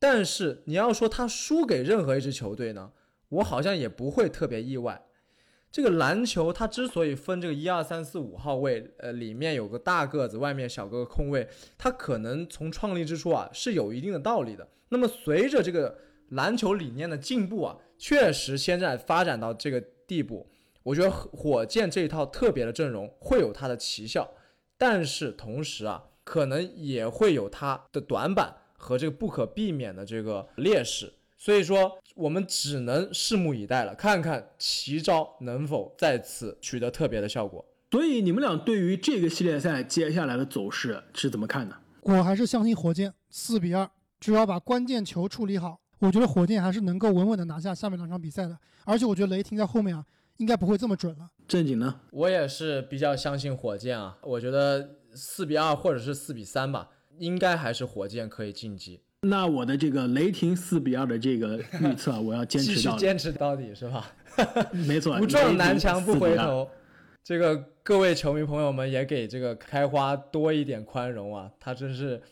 [0.00, 2.90] 但是你要说他输给任何一支球队呢，
[3.28, 5.00] 我好像也不会特别意外。
[5.70, 14.66] 这个篮球它之所以分这个一二三四五号位，呃，里面有个大个子，外面小个空位，它可能从创立之初啊是有一定的道理的。
[14.88, 15.96] 那么随着这个
[16.30, 20.50] 篮球理念的进步啊，确实现在发展到这个地步，
[20.82, 24.28] 我觉得火箭这一套特别的阵容会有它的奇效，
[24.78, 31.12] 但是同时啊，可能也会有它的短板和这个不可避免的这个劣势。
[31.36, 37.64] 所以说，我们只能拭目以待了，看看奇招能否再次取得特别的效果。
[37.90, 41.74] 所以，你们俩对于这个系列赛接下来的走势是怎么看的？
[42.02, 43.90] 我还是相信火箭四比二，
[44.20, 48.58] 只要把关键球处理好，我觉得火箭还是能够稳稳的拿下下面两场比赛的。
[48.84, 50.04] 而且，我觉得雷霆在后面啊，
[50.40, 51.30] 应该不会这么准了。
[51.46, 52.00] 正经呢？
[52.12, 59.02] 我也是比较相信火箭啊，我觉得四比二或者是四比三吧，应该还是火箭可以晋级。
[59.20, 64.10] 那我的这个雷霆四比二的这个预测， 我要坚持到坚持到底是吧？
[64.72, 66.66] 没错，不撞南墙不回头。
[67.22, 72.22] 这个各位球迷朋友们也给这个开花多一点宽容啊，他真是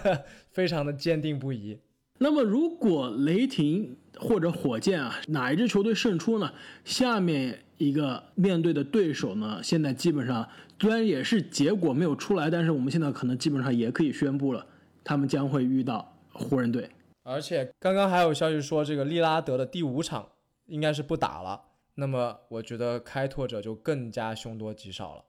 [0.50, 1.78] 非常的坚定不移。
[2.18, 6.52] 那么如果雷霆或者火箭啊，哪一支球队胜出呢？
[6.84, 14.66] 下面一个面对的对手呢，现在基本上虽然也是结果没有出来，但是我们现在可能基本上也可以宣布了，
[15.02, 16.14] 他们将会遇到。
[16.40, 16.88] 湖人队，
[17.24, 20.24] 而且刚刚还有消息说，这个利拉德的第五场
[20.66, 21.60] 应该是不打了。
[21.96, 25.24] 那么我觉得开拓者就更加凶多吉少了。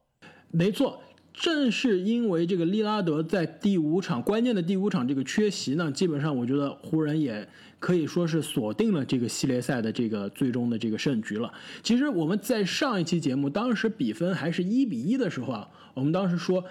[0.52, 1.02] 没错，
[1.34, 7.48] 正是因为这个利拉德在第五场关键的第五场这个缺席呢，基本上我觉得湖人也
[7.80, 11.50] 可以说是锁定了这个系列赛的这个最终的这个胜局了。
[11.82, 16.62] 其实我们在上一期节目，当时比分还是一比一的时候啊，我们当时说，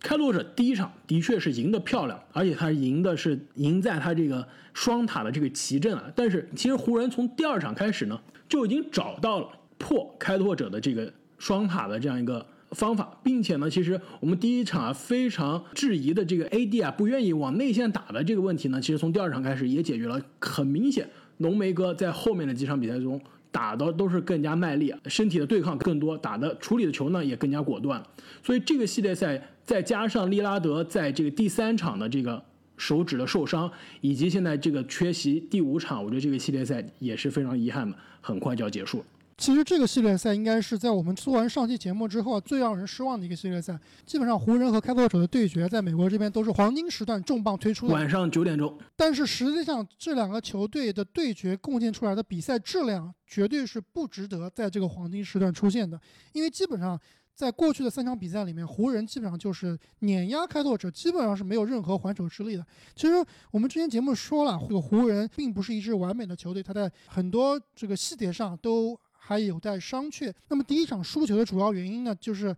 [0.00, 6.10] 开拓者第一场的确是赢得漂亮，而且他赢的是赢在他这个双塔的这个奇阵啊。
[6.16, 12.46] 但是其实湖人从第二场开始呢，就已经找到了破开拓者的这个双塔的这样一个。
[12.74, 20.20] 方法，并且呢，其实我们第一场啊非常质疑的这个 AD 啊不愿意往内线打的这个问题呢，其实从第二场开始也解决了。
[20.40, 21.08] 很明显，
[21.38, 28.02] 浓眉哥在后面的几场比赛中打的都是更加卖力，身体的对抗更多，打的处理的球呢也更加果断。
[28.42, 32.42] 所以这个系列赛再加上利拉德在这个第三场的这个
[32.76, 39.04] 手指的受伤，以及现在这个缺席第五场，我觉得这个系列赛也是非常遗憾的，很快就要结束了。
[39.36, 43.78] 其实这个系列赛应该是在我们做完上期节目之后最让人失望的一个系列赛。
[44.06, 48.78] 基本上湖人和开拓者的对决，在美国这边都是黄金时段重磅推出的，晚上九点钟。
[48.94, 56.00] 但是实际上，这两个球队的对决贡献出来的比赛质量，绝对是不值得在这个黄金时段出现的。
[56.32, 56.98] 因为基本上
[57.34, 62.64] 在过去的三场比赛里面，湖人基本上就是碾压开拓者，基本上是没有任何还手之力的。
[62.94, 63.14] 其实
[63.50, 68.96] 我们之前节目说了，这个湖人并不是一支完美的球队，他在很多这个细节上都。
[69.26, 70.30] 还有待商榷。
[70.48, 72.54] 那么第一场输球的主要原因呢，就是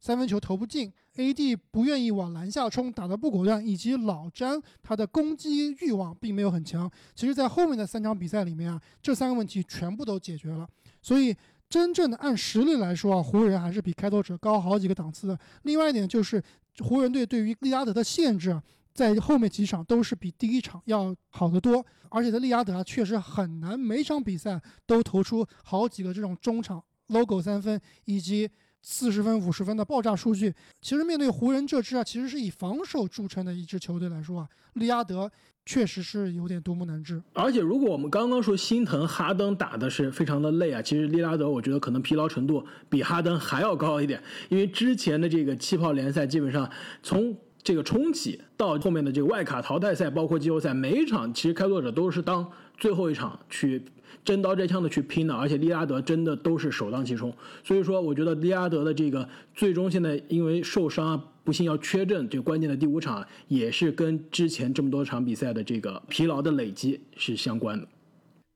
[0.00, 6.90] 三分球投不进，AD 不愿意往篮下冲，打得不果断，以及老詹他的攻击欲望并没有很强。
[7.14, 10.68] 其实，在后面的三场比赛里面啊，这三个问题全部都解决了。
[11.00, 11.32] 所以，
[11.68, 15.38] 真正的按实力来说啊，湖人还是比开拓者高好几个档次的。
[15.62, 16.42] 另外一点就是，
[16.80, 18.60] 湖人队对于利拉德的限制啊。
[18.98, 28.50] 在后面几场都是比第一场要好得多，而且在利亚德确实很难每场比赛都投出好几个这种中场 logo 三分以及
[28.82, 30.52] 四十分、五十分的爆炸数据。
[30.82, 35.30] 其实面对湖人这支啊，其实是以防守著称的一支球队来说啊，利亚德
[35.64, 37.22] 确实是有点独木难支。
[37.34, 46.68] 而且如果我们刚刚说心疼哈登打的是非常的累啊，其实利拉德我觉得可能疲劳程度比哈登还要高一点，因为之前的这个气泡联赛基本上
[47.00, 47.36] 从
[47.68, 53.82] 这个重启到后面的这个外卡淘汰赛，包括季后赛，每一场其实开拓者都是当最后一场去
[54.24, 57.30] 真刀真枪的去拼的，而且利拉德真的都是首当其冲。
[57.62, 67.86] 所以说，我觉得利拉德的这个最终现在因为受伤啊，不幸要缺阵，这关键的第五场也是跟之前这么多场比赛的这个疲劳的累积是相关的。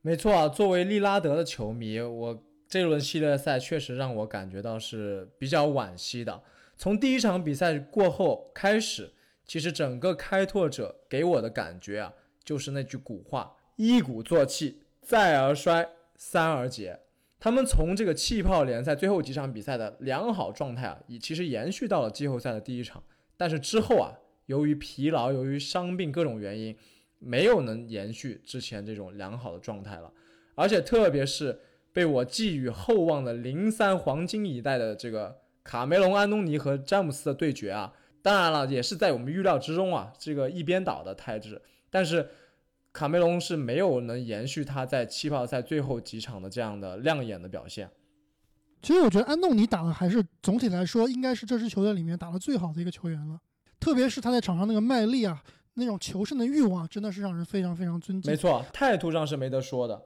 [0.01, 6.41] 没错啊，作为利拉德的球迷，我这轮系列赛确实让我感觉到是比较惋惜的。
[6.83, 9.13] 从第一场比赛过后开始，
[9.47, 16.99] 其实整个开拓者给我的感觉啊，就是那句古话：一鼓作气，再而衰，三而竭。
[17.39, 23.01] 他们从这个气泡联赛最后几场比赛的良好状态啊，已其实延续到了季后赛的第一场。
[23.37, 26.77] 但是之后啊，由于疲劳，由于伤病各种原因，
[27.21, 30.13] 没有能延续之前这种良好的状态了。
[30.57, 31.61] 而且特别是
[31.93, 35.42] 被我寄予厚望的零三黄金一代的这个。
[35.65, 40.13] 卡梅隆、安东尼和詹姆斯的对决啊，当然了，也是在我们预料之中啊。
[40.19, 42.29] 这个一边倒的态势，但是
[42.93, 47.89] 卡梅隆是没有能延续他在气泡赛最后几场的这样的亮眼的表现。
[48.83, 53.39] 其实我觉得安东尼打的还是总体来说应该是这支球队里面打的最好的一个球员了，
[53.79, 55.41] 特别是他在场上那个卖力啊，
[55.75, 58.29] 那种求胜的欲望，真的是让人非常非常尊敬。
[58.29, 60.03] 没错，态度上是没得说的，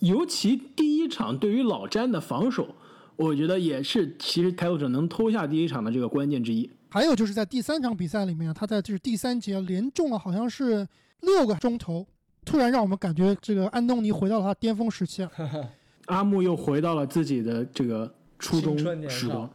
[0.00, 2.74] 尤其第一场对于老詹的防守。
[3.20, 6.68] 我觉得也是，其实开拓者能偷下第一场的这个关键之一。
[6.88, 10.88] 还有就是在第三场比赛里面，他在就是第三节连中了好像是
[11.20, 12.06] 六个中投，
[12.46, 15.28] 突然让我们感觉这个安东尼回到了他巅峰时期，
[16.06, 18.78] 阿木又回到了自己的这个初中
[19.10, 19.48] 时光。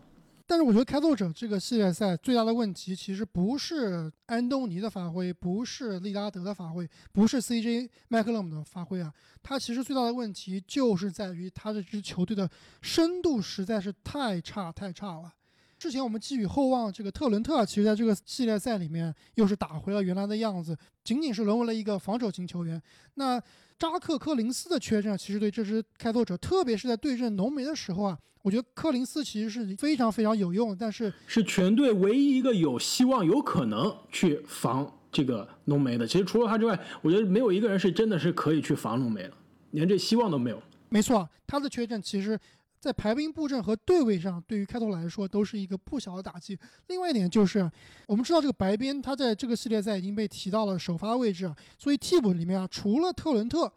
[0.48, 12.50] 但是我觉得开拓者这个系列赛最大的问题，其实不是安东尼的发挥，不是利拉德的发挥，不是 CJ 麦克勒姆的发挥啊，他其实最大的问题就是在于他这支球队的
[12.82, 15.34] 深度实在是太差太差了。
[15.78, 22.82] 之前我们寄予厚望，这个特伦特其实在这个系列赛里面又是打回了原来的样子，仅仅是沦为了一个防守型球员。
[23.16, 23.42] 那
[23.78, 36.06] 扎克科林斯的缺阵，其实对这支开拓者，特别是在对阵浓眉的时候啊，我觉得科林斯其实是非常非常有用，但是是全队唯一一个有希望、有可能去防这个浓眉的。
[36.06, 39.34] 其实除了他之外，我觉得没有一个人是真的是可以去防浓眉的，
[39.72, 40.62] 连这希望都没有。
[40.90, 42.40] 没错，他的缺阵其实。
[42.78, 46.56] 在排兵布阵和对位上，对于开拓来说都是一个不小的打击。
[46.90, 47.68] 另外一点就是，
[48.06, 53.74] 我们知道这个白边他在这个系列赛已经被提到了首发位置，所以替补里面啊，除了特伦特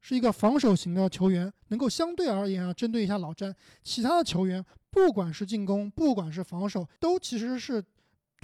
[0.00, 7.82] 是一个防守型的球员，能够相对而言啊针对一下老詹，其他的球员不管是进攻，不管是防守，都其实是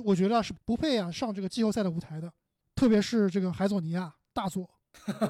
[0.04, 2.32] 我觉得是不配啊上这个季后赛的舞台的。
[2.74, 4.68] 特别是这个海佐尼亚大佐，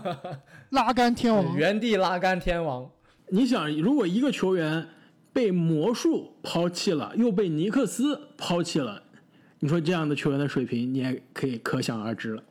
[0.71, 2.91] 拉杆天王，原地拉杆天王。
[3.29, 4.89] 你想，如果一个球员
[5.33, 9.03] 被魔术抛弃了，又被尼克斯抛弃了，
[9.59, 12.43] 你说这样的球员的水平，你也可以可想而知了。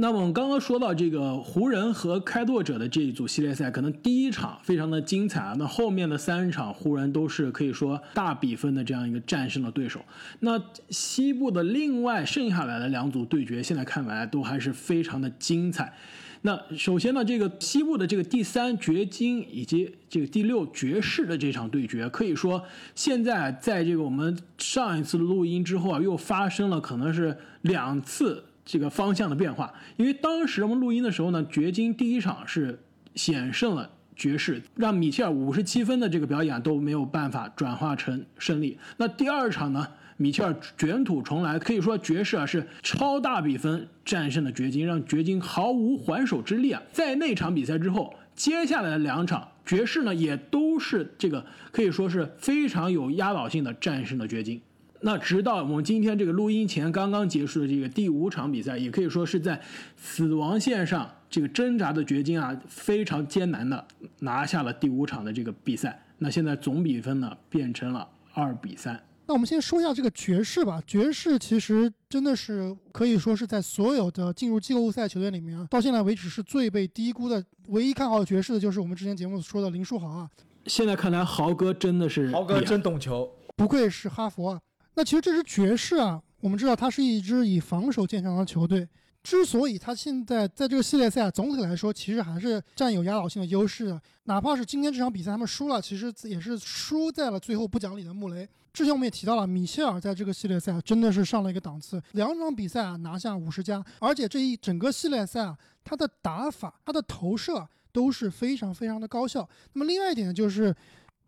[0.00, 10.00] 那么我们刚刚说到这个湖人和开拓者的这一组系列赛，可能第一场非常的精彩啊，那后面的三场湖人都是可以说大比分的这样一个战胜了对手。
[10.38, 15.92] 那西部的另外剩下来的两组对决，现在看来都还是非常的精彩。
[16.40, 28.42] 那首先呢，这个西部的这个第三掘金以及这个第六爵士的这场对决，可以说现在在这个我们上一次录音之后啊，又发生了可能是两次。
[28.72, 32.78] 这个方向的变化，因为当时我们录音的时候呢，掘金第一场是
[33.16, 38.78] 险胜了爵士，让米切尔五十七分的这个表演都没有办法转化成胜利。
[38.96, 39.84] 那第二场呢，
[40.18, 46.80] 米切尔卷土重来，可以说爵士啊是超大比分战胜了掘金，让掘金毫无还手之力啊。
[46.92, 54.62] 在那场比赛之后，接下来的两场爵士呢也都是这个可以说是非常有压倒性的战胜了掘金。
[55.02, 59.60] 那直到我们今天这个录音前刚刚结束的这个第五场比赛，也可以说是在
[59.96, 63.86] 死亡线上这个挣扎的掘金啊，非常艰难的
[64.20, 66.02] 拿下了第五场的这个比赛。
[66.18, 69.02] 那现在总比分呢变成了二比三。
[69.26, 70.82] 那我们先说一下这个爵士吧。
[70.86, 77.42] 爵士其实真的是可以说是在所有的进入季后赛球队里面啊，到现在为止是最被低估的。
[77.68, 80.28] 唯一看好爵士的就是我们之前节目说的林书豪啊。
[80.66, 84.60] 现在看来，豪哥真的是豪哥真懂球，不愧是哈佛啊。
[85.00, 88.86] 那其实这支爵士啊，我们知道它是一支以防守见长的球队。
[89.22, 98.46] 之所以它现在在这个系列赛啊总体来说其实还是占有压倒性的优势的，哪怕是今天这场比赛他们输了，其实也是输在了最后不讲理的穆雷。
[98.74, 109.48] 之前我们也提到了，米切尔在这个系列赛真的是上了一个档次，两场比赛啊拿下五十加，而且这一整个系列赛啊，他的打法、他的投射都是非常非常的高效。
[109.72, 110.76] 那么另外一点呢就是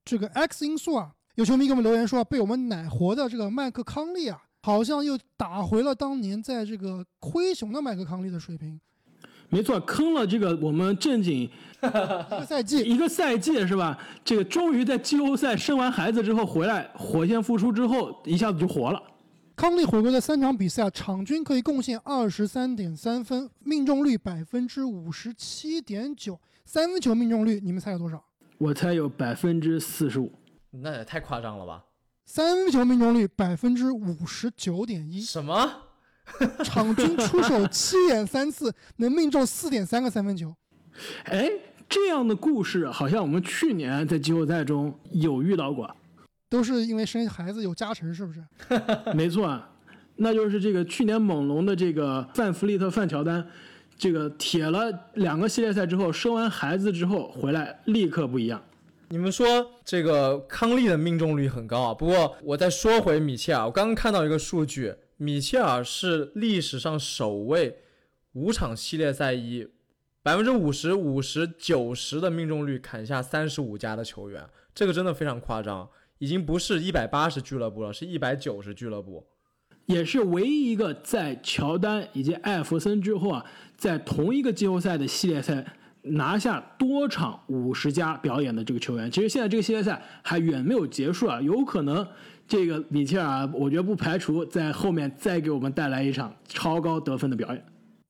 [0.05, 1.11] 这个 X 因素啊。
[1.37, 8.79] 有球迷给我们留言说，被我们奶活的这个麦克康利啊，好像又打回了当年在这个灰熊的麦克康利的水平。
[9.49, 11.41] 没错，坑了这个我们正经
[11.81, 13.99] 一个赛季，一个赛季是吧？
[14.23, 19.03] 这个终于在季后赛生完孩子之后回来，火线复出之后一下子就活了。
[19.57, 28.23] 康利回归的三场比赛，场均可以贡献二十三点三分，命中率百分之五十七点九，三分球命中率你们猜有多少？
[28.59, 30.31] 我猜有百分之四十五。
[30.73, 31.85] 那也太夸张了吧！
[32.25, 35.71] 三分球命中率百分之五十九点一，什么？
[36.65, 40.55] 场均出手七点三次，能命中四点三个三分球。
[41.25, 41.51] 哎，
[41.89, 45.95] 这样的故事好像我们去年在季后赛中有遇到过。
[46.49, 48.43] 都是因为生孩子有加成，是不是？
[49.15, 49.61] 没错，
[50.17, 53.45] 那就是这个去年猛龙的这个范弗利特范乔丹，
[53.99, 58.63] 这个铁了两个系列赛之后，生完孩子之后回来立刻不一样。
[59.13, 67.77] 你们说这个康利的命中率很高啊，不过我再说回米切尔，我刚刚看到一个数据，米切尔是历史上首位
[68.33, 69.69] 五场系列赛以
[70.23, 75.87] 百分之五十五十九十的命中率砍下三十五加的球员，这个真的非常夸张，
[76.17, 79.27] 已经不是一百八十俱乐部了，是一百九十俱乐部，
[79.85, 83.45] 也是唯一一个在乔丹以及艾弗森之后啊，
[83.77, 85.77] 在同一个季后赛的系列赛。
[86.03, 92.07] 拿下多场五十加表演的这个球员，其实现在这个系列赛还远没有结束啊，有可能
[92.49, 97.65] 这个米切尔，我觉得不排除在后面再给我们带来一场超高得分的表演。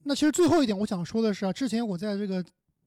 [0.05, 2.43] 那其实最后一点我想说的是啊，之前我在这个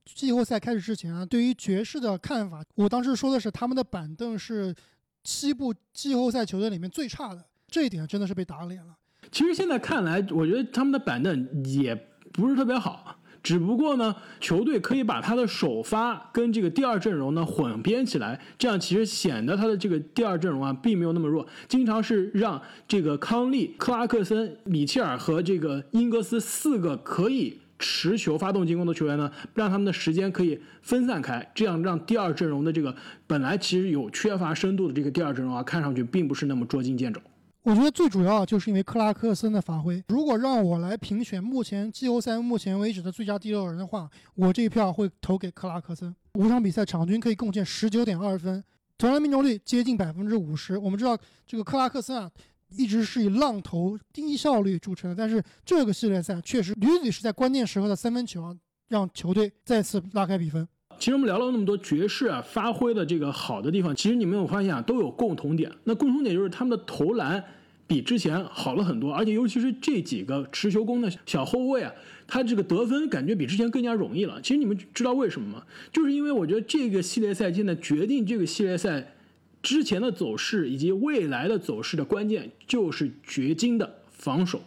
[0.05, 4.75] 季后赛开始之前啊，对于爵士的看法，我当时说的是他们的板凳是
[5.23, 8.95] 西部季后赛球队里面最差的，这一点真的是被打脸了。
[9.31, 11.95] 其实现在看来，我觉得他们的板凳也
[12.33, 13.19] 不是特别好。
[13.45, 21.45] 只不过呢，球队可以把他的首发跟这个第二阵容呢混编起来，这样其实显得他的这个第二阵容啊并没有那么弱。
[21.67, 32.95] 经常是让这个康利、克拉克森、米切尔和这个英格斯四个可以持球发动进攻的球员呢，让他们的时间可以分散开，这样让第二阵容的这个
[33.27, 37.21] 本来其实有缺乏深度的这个第二阵容啊，看上去并不是那么捉襟见肘。
[37.65, 40.01] 我觉得最主要就是因为克拉克森的发挥。
[40.09, 46.15] 如果让我来评选目前季后赛目前为止的最佳第六人的话，我这一票会投给克拉克森。
[46.35, 48.63] 五场比赛场均可以贡献十九点二分，
[48.99, 50.77] 投篮命中率接近百分之五十。
[50.77, 52.29] 我们知道这个克拉克森啊，
[52.69, 58.55] 一直是以浪投低效率著称的，但是这个系列赛确实屡屡是在关键时刻的三分球啊，
[58.89, 60.67] 让球队再次拉开比分。
[60.97, 65.71] 其实我们聊了那么多爵士啊发挥的这个好的地方，其实你没有发现啊都有共同点。
[65.83, 67.43] 那共同点就是他们的投篮
[67.87, 71.91] 比之前好了很多，而且尤其是这几个持球攻的小后卫啊，
[72.27, 74.41] 他这个得分感觉比之前更加容易了。
[74.41, 75.63] 其实你们知道为什么吗？
[75.91, 79.13] 就是因为我觉得这个系列赛现在决定这个系列赛
[79.61, 84.61] 之前的走势以及未来的走势的关键，就是掘金的防守。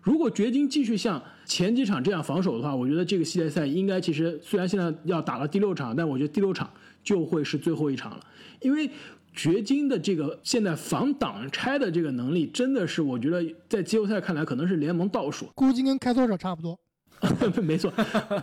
[0.00, 6.70] 如果掘金继续像前几场这样防守的话，我觉得这个系列赛应该其实虽然现在要打到第六场，但我觉得第六场
[7.02, 8.20] 就会是最后一场了，
[8.60, 8.88] 因为
[9.34, 15.46] 掘金的这个现在防挡拆的这个能力，真的是我觉得在季后赛看来可能是联盟倒数。
[15.56, 16.78] 估计跟开拓者差不多。
[17.62, 17.92] 没错，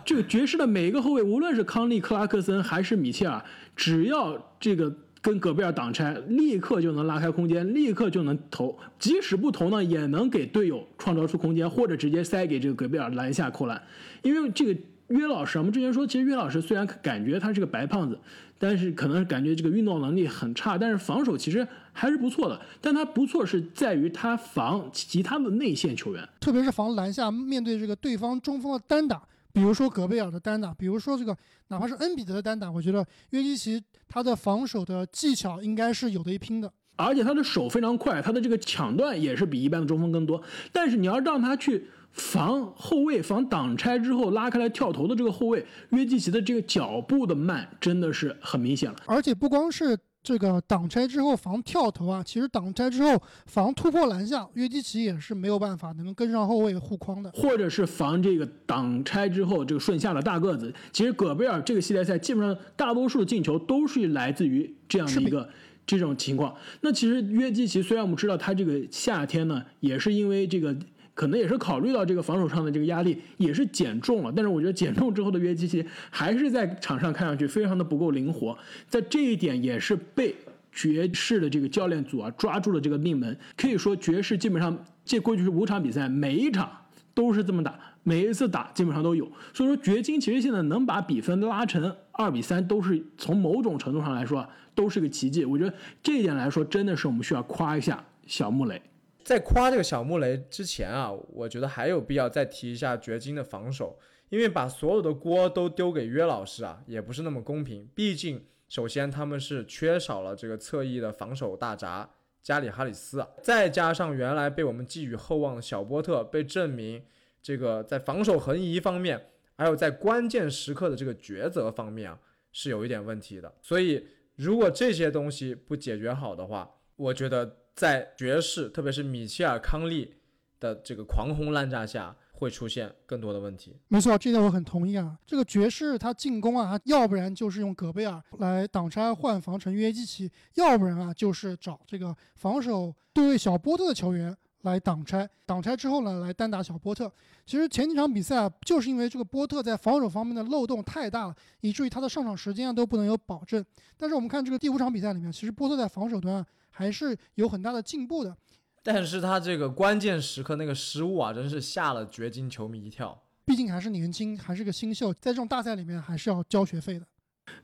[0.05, 3.43] 这个爵士的每一个后卫，无论是康利、克拉克森还是米切尔，
[3.75, 4.93] 只要这个。
[5.21, 8.77] 跟戈贝尔挡拆，立刻就能拉开空间，立刻就能投。
[8.97, 13.81] 即使不投呢，也能给队友创造出空间，或者直接塞给这个戈贝尔篮下扣篮。
[14.21, 18.17] 因为这个约老师，我们之前说，其实约老师虽然感觉他是个白胖子，
[18.57, 22.59] 但是可能感觉这个运动能力很差，但是防守其实还是不错的。
[22.79, 29.21] 但他不错是在于他防其他的内线球员，特别是防篮下面对这个对方中锋的单打。
[29.51, 31.35] 比如说戈贝尔的单打，比如说这个
[31.67, 40.41] 哪怕是恩比德的单打，我觉得约基奇他的防守的技巧应该是有的一拼的，而且他的手非常快，他的这个抢断也是比一般的中锋更多。
[40.71, 48.97] 但是你要让他去防后卫、防挡拆之后拉开来跳投的这个后卫，约基奇的这个脚步的慢真的是很明显了。
[49.05, 49.97] 而且不光是。
[50.29, 60.71] 这个挡拆之后防跳投啊，其实挡拆之后防突破篮下，约基奇也是没有办法能够跟上后卫护框的，或者是防这个挡拆之后这个顺下的大个子。
[60.91, 65.49] 其实戈贝尔这个系列赛基本上大多数进球都是来自于这样的一个
[65.87, 66.55] 这种情况。
[66.81, 70.77] 那其实约基奇虽然我们知道他这个夏天呢，也是因为这个。
[71.19, 78.57] 可能也是考虑到这个防守上的这个压力也是减重了，但是我觉得减重之后的约基奇还是在场上看上去非常的不够灵活，
[78.87, 80.33] 在这一点也是被
[80.71, 83.37] 爵士的这个教练组啊抓住了这个命门。
[83.57, 86.71] 可以说爵士基本上这过去是五场比赛，每一场
[87.13, 89.29] 都是这么打，每一次打基本上都有。
[89.53, 95.43] 所以说掘金其实现在能把比分拉成二比三，都是从某种程度上来说都是个奇迹。
[95.43, 98.81] 我觉得这一点来说，真的是我们需要夸一下小穆雷。
[99.29, 103.95] 在夸这个小穆雷之前啊，我觉得还有必要再提一下掘金的防守，
[104.29, 107.87] 因为把所有的锅都丢给约老师啊，也不是那么公平。
[107.93, 112.09] 毕竟，首先他们是缺少了这个侧翼的防守大闸
[112.41, 117.03] 加里哈里斯啊，再加上原来被我们寄予厚望的小波特被证明
[117.39, 122.19] 这个在防守横移方面，还有在关键时刻的这个抉择方面啊，
[122.51, 123.53] 是有一点问题的。
[123.61, 124.07] 所以，
[124.37, 127.57] 如果这些东西不解决好的话，我觉得。
[127.79, 130.13] 在爵士，特别是米切尔·康利
[130.59, 133.77] 的这个狂轰滥炸下，会出现更多的问题。
[133.87, 135.17] 没错，这点我很同意啊。
[135.25, 145.29] 这个爵士他进攻啊，要不然就是用戈贝尔来挡拆换防成约基奇，要不然啊就是找这个防守对位小波特的球员来挡拆。
[145.45, 147.09] 挡拆之后呢，来单打小波特。
[147.45, 153.63] 其实前几场比赛啊，就是因为这个波特在防守方面的漏洞太大了，以至于他的上场时间啊都不能有保证。
[153.95, 156.45] 但是我们看这个第五场比赛里面，其实波特在防守端啊。
[156.79, 158.33] 还是有很大的进步的，
[158.81, 163.21] 但是他这个关键时刻那个失误啊，真是吓了掘金球迷一跳。
[163.43, 167.05] 毕竟还是年轻，还是个新秀，在这种大赛里面还是要交学费的。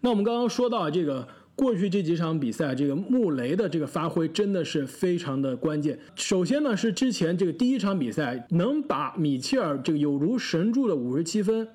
[0.02, 5.98] 那我们刚刚说到这个过去这几场比赛，这个穆雷的这个发挥真的是非常的关键。
[6.16, 11.66] 首先呢，是之前这个第一场比赛能把米切尔这个有如神助的五十七分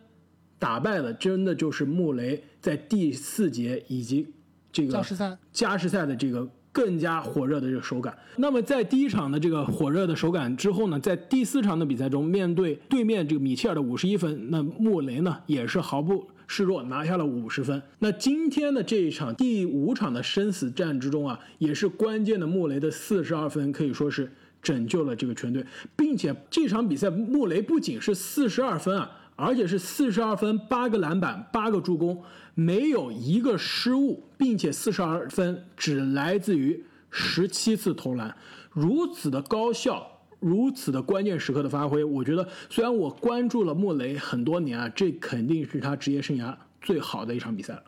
[0.58, 4.34] 打败的，真的就是穆雷在第四节以及
[4.70, 6.46] 这个加时赛加时赛的这个。
[6.72, 8.16] 更加火热的这个手感。
[8.36, 17.82] 那么在第一场的这个火热的手感之后呢，在第四场的比赛中，面对对面这个米切尔的五十一分，那穆雷呢也是毫不示弱，拿下了五十分。
[17.98, 24.30] 那今天的这一场第五场的生死战之中啊，也是关键的穆雷的四十二分可以说是
[24.62, 25.64] 拯救了这个全队，
[25.96, 32.22] 并且这场比赛穆雷不仅是四十二分啊，而且是四十二分八个篮板八个助攻。
[32.54, 38.36] 没有一个失误，并且四十二分只来自于十七次投篮，
[38.70, 40.06] 如此的高效，
[40.38, 47.84] 如此的关键时刻的发挥，我觉得虽然我关注了莫雷很多年啊，这肯定是他职业生涯最好的一场比赛了。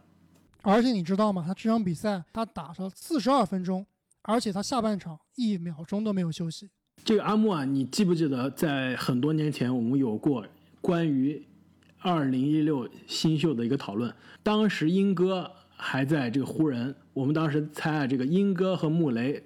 [0.62, 1.44] 而且你知道吗？
[1.46, 3.84] 他这场比赛他打了四十二分钟，
[4.22, 6.70] 而且他下半场一秒钟都没有休息。
[7.04, 10.46] 这个阿木啊，你记不记得在很多年前我们有过
[10.80, 11.44] 关于？
[12.02, 19.42] 二零一六新秀的一个讨论，当时英哥还在这个湖人，我们当时猜啊，这个英哥和穆雷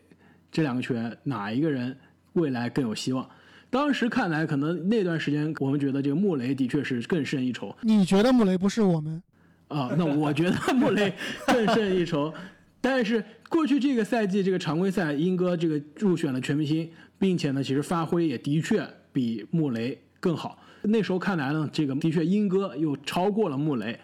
[0.50, 1.96] 这两个球员哪一个人
[2.32, 3.28] 未来更有希望？
[3.68, 7.76] 当时看来，可能那段时间我们觉得这个穆雷的确是更胜一筹。
[7.82, 9.22] 你觉得穆雷不是我们？
[9.68, 11.12] 啊，那我觉得穆雷
[11.46, 12.32] 更胜一筹。
[12.80, 16.88] 但是过去这个赛季这个常规赛，英哥这个入选了全明星，
[17.18, 20.58] 并且呢，其实发挥也的确比穆雷更好。
[20.86, 23.98] 那时候看来呢，这个的确英哥又超过了穆雷。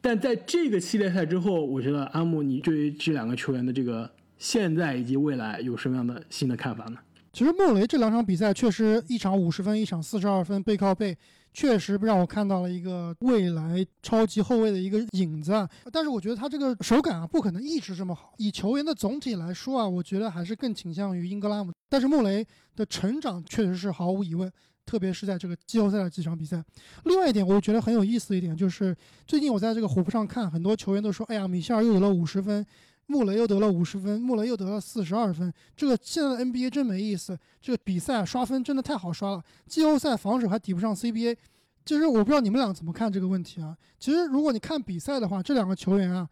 [0.00, 6.98] 但在这个系列赛之后，我觉得阿木，你对于这两个球员的这个现在以及未来有什么样的新的看法呢？
[7.32, 11.16] 其实穆雷这两场比赛确实一场五十分，一场四十二分，背靠背。
[11.56, 15.70] 确实让我看到了一个未来超级后卫的一个影子，啊。
[15.92, 18.34] 但是我觉得他这个手感啊，不可能一直这么好。
[18.38, 21.72] 以球员的总体来说啊，我觉得还是更倾向于英格拉姆。
[21.88, 24.50] 但是穆雷的成长确实是毫无疑问，
[24.84, 26.62] 特别是在这个季后赛的几场比赛。
[27.04, 32.64] 另外一点，我觉得很有意思一点就是，最近我在这个虎扑上看，很多球员都说：“哎呀，米切尔又得了五十分。”
[33.06, 35.52] 穆雷又得了五十分，穆雷又得了四十二分。
[35.76, 39.42] 这个现在的 NBA 真没意思，这个比赛刷分真的太好刷了。
[39.66, 41.36] 季后赛防守还抵不上 CBA。
[41.84, 43.76] 其实我不知道你们俩怎么看这个问题啊？
[44.00, 46.26] 其实如果你看比赛的话，这两个球员啊，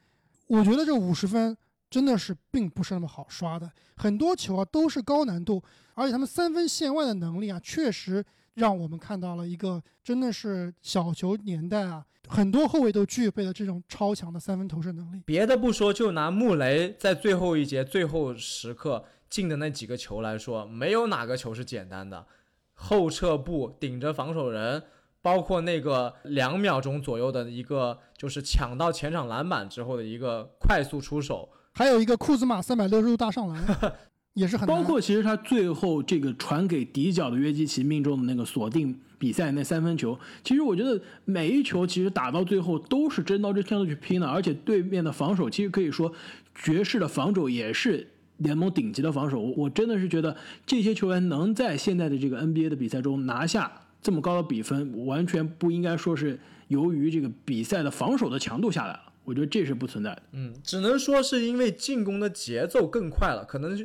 [0.46, 1.54] 我觉得这五十分
[1.90, 3.70] 真的是并不是那么好刷的。
[3.96, 8.24] 很多球啊都是高难度，而且他们三分线外的能力啊，确实
[8.54, 12.04] 让我们看到了一个真的是小球年代啊。
[12.28, 15.20] 很多后卫都具备了这种超强的三分投射能力。
[15.26, 22.24] 别的不说，就拿穆雷在最后一节最后时刻进的那几个球来说，没有哪个球是简单的。
[22.74, 24.84] 后撤步顶着防守人，
[25.20, 33.62] 包括那个两秒钟左右的一个，就是抢到前场篮板之后的一个快速出手，还有一个库兹马三百六十度大上篮。
[34.34, 46.10] 也是很包括，其实他最后这个传给底角的约基奇命中的那个锁定比赛那三分球，其实我觉得每一球其实打到最后都是真刀真枪的去拼的，而且对面的防守其实可以说
[46.54, 48.08] 爵士的防守也是
[48.38, 49.38] 联盟顶级的防守。
[49.40, 53.70] 我真的是觉得这些球员能在现在的这个 NBA 的比赛中拿下
[54.00, 59.12] 这么高的比分，完全不应该说是由于这个比赛的防守的强度下来了。
[59.24, 60.22] 我觉得这是不存在的。
[60.32, 63.84] 嗯，只能说是因为进攻的节奏更快了，可能就。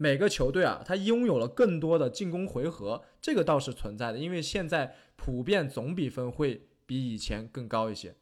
[0.00, 4.18] 每个球队啊，他拥有了更多的进攻回合，这个倒是存在的。
[4.18, 8.14] 因为现在普遍总比分会比以前更高一些，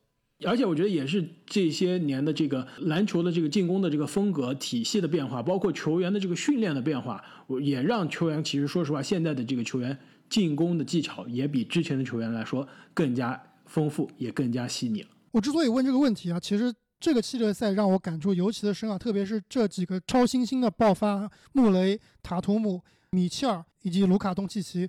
[0.47, 7.23] 而且我觉得也是这些年的这个篮球的这个进攻的这个风格体系的变化，包括球员的这个训练的变化，
[7.61, 9.99] 也让球员其实说实话，现在的这个球员
[10.31, 15.09] 进攻的技巧也比之前的球员来说更加丰富，也更加细腻了。
[15.33, 16.73] 我之所以问这个问题啊，其实。
[16.99, 24.89] 这个系列赛让我感触尤其的深啊，特别是这几个超新星的爆发：穆雷、塔图姆、米切尔以及卢卡东契奇。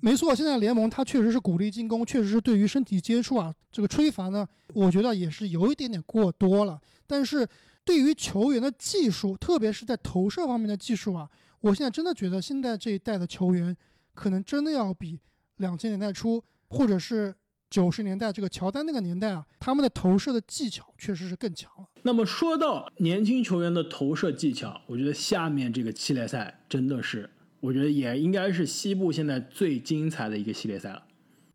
[0.00, 6.78] 没错，现在联盟它确实是鼓励进攻，确实是对于身体接触啊这个吹罚呢，我觉得也是有一点点过多了。
[7.06, 7.48] 但是
[7.84, 11.28] 对于球员的技术，特别是在投射方面的技术啊，
[11.60, 13.74] 我现在真的觉得现在这一代的球员
[14.14, 15.18] 可能真的要比
[15.56, 17.34] 两千年代初或者是。
[17.68, 21.86] 九十年代这个乔丹那个年代啊，他们的投射的技巧确实是更强了。
[22.02, 27.28] 那么说到年轻球员的投射技巧，我觉得下面这个系列赛真的是，
[27.60, 31.02] 我觉得也应该是西部现在最精彩的一个系列赛了。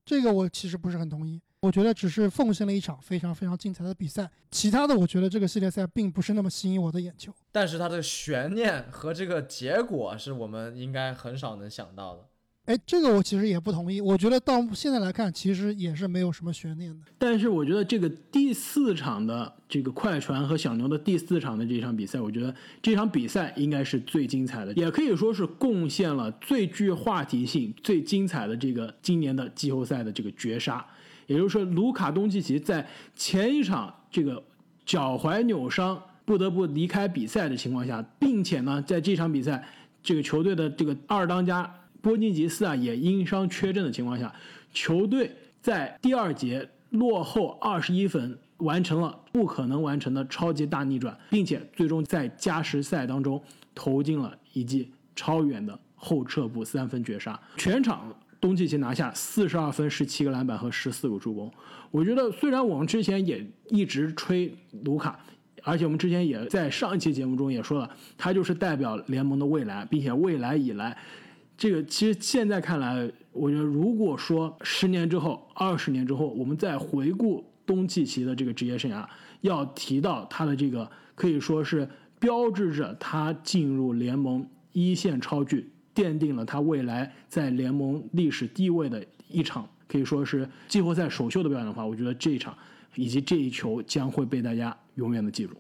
[0.04, 7.32] 这个我其实不是很同意，我觉得只是奉献了一场非常非常精彩的比赛，其他的我觉得这个系列赛并不是那么吸引我的眼球。
[7.52, 12.26] 但是它的悬念和这个结果是我们应该很少能想到的。
[12.72, 14.00] 哎，这个我其实也不同意。
[14.00, 17.00] 我觉得到现在来看，其实也是没有什么悬念的。
[17.18, 30.86] 但是我觉得这个第四场的这个快船和小牛的第四场的这场比赛，我觉得这场比赛应该是最精彩的，也可以说是贡献了最具话题性、最精彩的这个今年的季后赛的这个绝杀。
[31.28, 34.42] 也就是说，卢卡东契奇在前一场这个
[34.86, 39.62] 脚踝扭伤不得不离开比赛的情况下，并且呢，在这场比赛
[40.02, 41.70] 这个球队的这个二当家。
[42.02, 44.34] 波金吉斯啊也因伤缺阵的情况下，
[44.74, 45.32] 球队
[45.62, 53.42] 在第二节落后二十一分，完成了不可能完成的超级大逆转，并且最终在加时赛当中
[53.74, 57.40] 投进了一记超远的后撤步三分绝杀。
[57.56, 61.52] 全场东契奇拿下四十二分、十七个篮板和十四个助攻。
[61.92, 64.52] 我觉得虽然我们之前也一直吹
[64.84, 65.20] 卢卡，
[65.64, 70.98] 而且我们之前也在上一期节目中也说了，他就是代表联盟的未来，并且未来以来。
[71.62, 79.08] 这个其实现在看来，我觉得如果说十年之后、二十年之后，我们再回顾东契奇的这个职业生涯，
[79.42, 81.88] 要提到他的这个可以说是
[82.20, 92.58] 标志着他进入联盟一线超巨，奠定了他未来在联盟历史地位的一场可以说是季后赛首秀的表演的话，我觉得这一场
[92.96, 95.56] 以及这一球将会被大家永远的记住。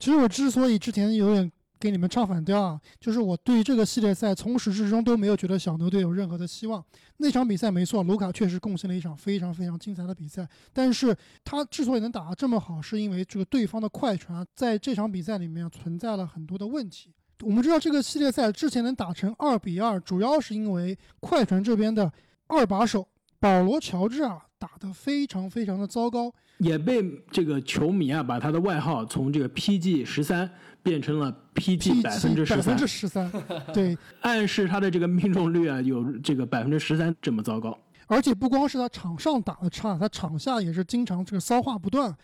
[0.00, 1.48] 其实我之所以之前有点。
[1.78, 6.82] 给你们唱反调啊，就是我对于这个系列赛从始至终都没有觉得小牛队有任何的希望。
[7.18, 11.14] 那场比赛没错，卢卡确实贡献了一场非常非常精彩的比赛，但是
[11.44, 17.12] 他之所以能打得这么好，是因为这个对方的快船在这场比赛里面存在了很多的问题。
[17.42, 22.10] 我们知道这个系列赛之前能打成二比二，主要是因为快船这边的
[22.46, 23.06] 二把手
[23.38, 26.32] 保罗乔治啊打得非常非常的糟糕。
[26.58, 27.02] 也被
[27.32, 30.48] 这个球迷啊把他的外号从这个 PG 十三
[30.84, 33.32] 变成了 PG 百分之十三百分之，十三，
[33.72, 37.76] 对， 暗示他的这个命中率啊有这个百分之十三这么糟糕。
[38.06, 42.14] 而且不光是他场上打的差，他场下也是经常这个骚话不断，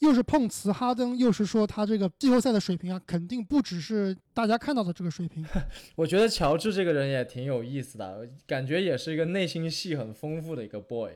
[0.00, 5.46] 又是碰瓷哈登，又是说他这个季后赛的水平啊，肯定不只是大家看到的这个水平。
[5.94, 11.12] 我觉得乔治这个人也挺有意思的，感觉也是一个内心戏很丰富的一个 boy。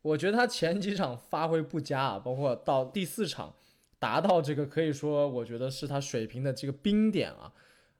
[0.00, 3.52] 我觉得他前几场发挥不佳啊，包括到第四场
[3.98, 7.52] 达到这个可以说，我觉得是他水平的这个冰点啊。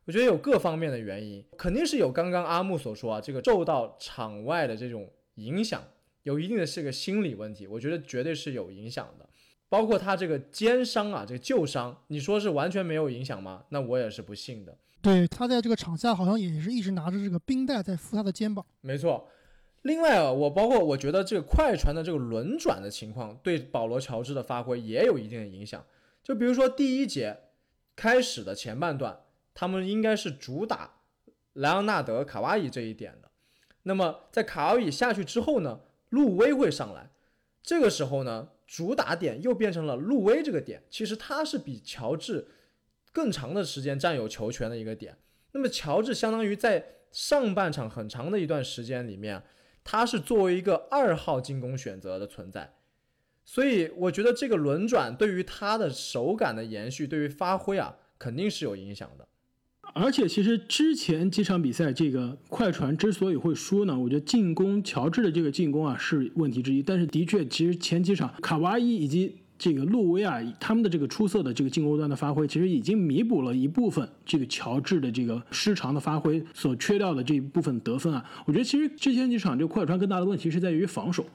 [0.04, 5.82] 我觉得有各方面的原因，肯定是有刚刚阿木所说啊，这个受到场外的这种影响，
[6.22, 9.28] 有一定的是个心理问题，我觉得绝对是有影响的。
[9.68, 13.64] 包括他这个肩伤啊，这个旧伤，你说是完全没有影响吗？
[13.68, 14.74] 那我也是不信的。
[15.02, 18.64] 对他在这个场下好像也是一直拿着这个冰袋在敷他的肩膀。
[18.80, 19.28] 没错，
[19.88, 25.82] 另外啊，我包括我觉得这个快船的这个轮转的情况，对保罗乔治的发挥也有一定的影响。
[26.22, 27.34] 就比如说第一节
[27.96, 29.18] 开始的前半段，
[29.54, 30.96] 他们应该是主打
[31.54, 33.30] 莱昂纳德、卡哇伊这一点的。
[33.84, 35.80] 那么在卡哇伊下去之后呢，
[36.10, 37.10] 路威会上来，
[37.62, 40.82] 这个时候呢，主打点又变成了路威这个点。
[40.90, 42.46] 其实他是比乔治
[43.10, 45.16] 更长的时间占有球权的一个点。
[45.52, 49.42] 那么乔治相当于在上半场很长的一段时间里面，
[49.90, 52.74] 他是作为一个二号进攻选择的存在，
[53.42, 59.26] 所以我觉得这个轮转对于他的手感的延续，对于发挥啊，肯定是有影响的。
[59.94, 66.82] 而且其实之前几场比赛，这个快船之所以会输呢，我觉得进攻乔治的这个进攻啊是问题之一。
[66.82, 78.24] 但是的确，其实前几场卡哇伊以及这个路威啊，他们的这个出色的这个进攻端的发挥，其实已经弥补了一部分这个乔治的这个失常的发挥所缺掉的这一部分得分啊。
[78.46, 81.26] 我觉得其实之前几场这个快船更大的问题是在于防守。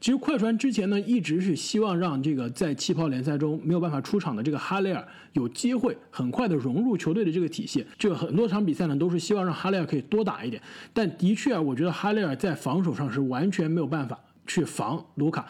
[0.00, 7.84] 其实快船之前呢，一直是希望让这个在气泡联赛中没有办法出场的这个哈雷尔有机会很快的融入球队的这个体系。
[7.98, 10.62] 这个很多场比赛呢，都是希望让哈雷尔可以多打一点。
[10.92, 14.16] 但的确啊，我觉得哈雷尔在防守上是完全没有办法
[14.46, 15.46] 去防卢卡。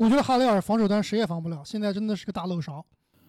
[0.00, 2.82] 我觉得哈雷尔防守端谁也防不了，现在真的是个大漏勺。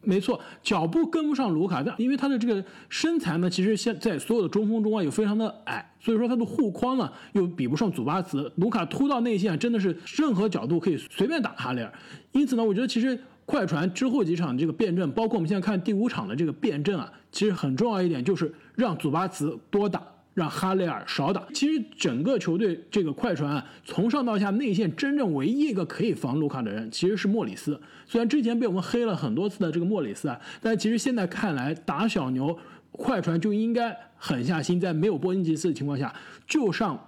[0.03, 8.49] 没错，脚步跟不上卢卡，但因为他的这个身材呢，其实现在所有的中锋中啊，又非常的矮，所以说他的护框呢又比不上祖巴茨。
[8.55, 11.93] 卢卡突到内线，真的是任何角度可以随便打哈雷尔。
[12.31, 20.01] 因此呢，我觉得其实快船之后几场这个辩证，包括我们现在看第五场的这个辩证啊，其实很重要一点就是让祖巴茨多打。
[20.33, 21.45] 让哈雷尔少打。
[21.53, 27.79] 其实整个球队这个快船啊，从上到下内线真正唯一一个可以防卢卡的人，其实是莫里斯。
[28.05, 32.57] 虽然之前被我们黑了很多次的这个莫里斯啊，但其实现在看来，打小牛，
[32.91, 36.13] 快船就应该狠下心，在没有波音吉斯的情况下，
[36.47, 36.99] 就上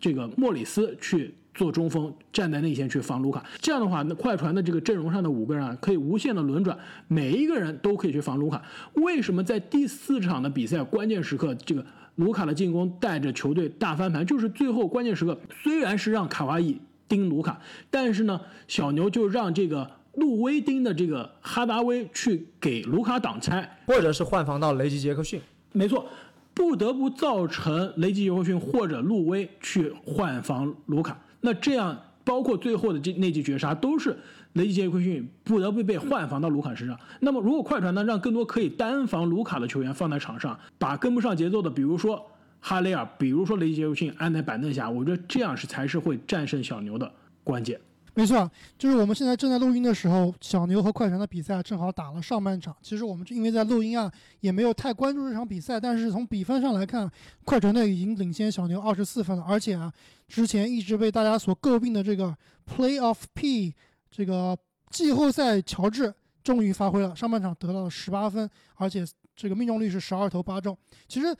[0.00, 3.44] 这个莫里斯去做中锋，站在内线去防卢卡。
[3.60, 8.62] 这样的话，那快船的这个阵容上的五个人啊，可以无限的轮转，每一个人都可以去防卢卡。
[8.94, 11.84] 为什么在第四场的比赛关键时刻，这个
[12.18, 14.26] 卢卡的进攻带着球队大翻盘？
[14.26, 16.76] 就是最后关键时刻，虽然是让卡哇伊
[17.08, 17.60] 盯卢卡，
[17.90, 25.40] 但是呢，小牛就让这个路威盯的这个哈达威去给卢卡挡拆，或者是换防到雷吉杰克逊。
[25.72, 26.06] 没错，
[26.52, 31.16] 不得不造成雷吉杰克逊或者路威去换防卢卡。
[31.40, 34.18] 那这样，包括最后的这那记绝杀，都是
[34.54, 36.98] 雷吉杰克逊不得不被换防到卢卡身上。
[37.20, 42.24] 那么，如果快船呢，让更多可以单防卢卡的球员放在场上，把跟不上节奏的，比如说
[42.60, 47.12] 哈雷尔，比如说雷吉杰克逊安在板凳下，我觉得这样是才是会战胜小牛的
[47.44, 47.80] 关键。
[48.14, 52.74] 没错，就是我们现在正在录音的时候，小牛和快船的比赛正好打了上半场。
[52.82, 55.78] 其实我们因为在录音啊，也没有太关注这场比赛。
[55.78, 57.08] 但是从比分上来看，
[57.44, 59.44] 快船队已经领先小牛二十四分了。
[59.46, 59.92] 而且啊，
[60.26, 62.36] 之前一直被大家所诟病的这个
[62.68, 63.72] Playoff P，
[64.10, 64.56] 这个
[64.90, 69.04] 季后赛乔治终于发挥了，上半场得到了十八分，而且
[69.36, 70.76] 这个命中率是十二投八中。
[71.06, 71.34] 其实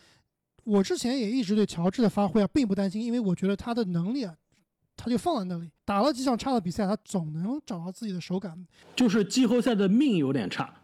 [0.65, 4.35] 我之前也一直对乔治的发挥啊并不担心，因为我觉得他的能力啊。
[5.01, 8.67] 他就放在那里，打了几场差的比赛，他总能找到自己的手感。
[8.97, 10.75] 就是季后赛的命有点差，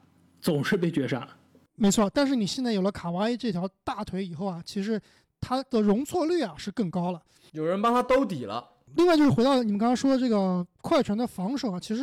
[0.41, 1.28] 总是被绝杀。
[1.74, 5.03] 没错，但是你现在有了卡哇伊这条大腿以后啊，其实
[5.41, 7.20] 他的容错率啊是更高了。
[7.51, 8.64] 有人帮他兜底了。
[8.97, 12.03] 另外就是回到你们刚刚说的这个快船的防守啊，其实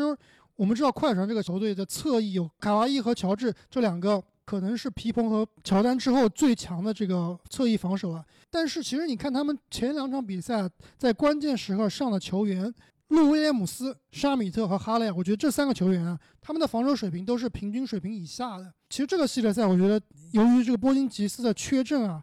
[0.55, 8.23] 我们知道快船这个球队的侧翼有卡哇伊和乔治这两个可能是皮蓬和乔丹之后最强的这个侧翼防守了。
[8.49, 12.73] 但是其实你看他们前两场比赛，在关键时刻上的球员，
[13.07, 18.73] 路威廉姆斯、沙米特和哈雷，我觉得这三个球员啊，他们的防守水平都是平均水平以下的。
[18.89, 20.01] 其实这个系列赛，我觉得
[20.33, 22.21] 由于这个波金吉斯的缺阵啊，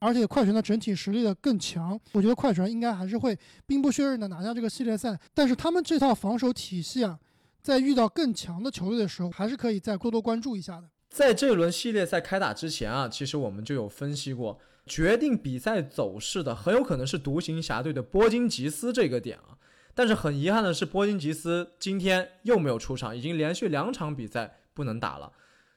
[0.00, 5.18] 而且快船的整体实力的更强，我觉得快船应该还是会兵不血刃的拿下这个系列赛。
[5.34, 7.18] 但是他们这套防守体系啊，
[7.62, 10.88] 在遇到更强的球队的时候，还是可以再多多关注一下的。
[11.10, 19.58] 在这轮系列赛开打之前啊，其实我们就有分析过，决定比赛走势的很有可能是独行侠队的波金吉斯这个点啊。
[19.92, 25.32] 但是很遗憾的是，波金吉斯今天又没有出场，已经连续两场比赛不能打了。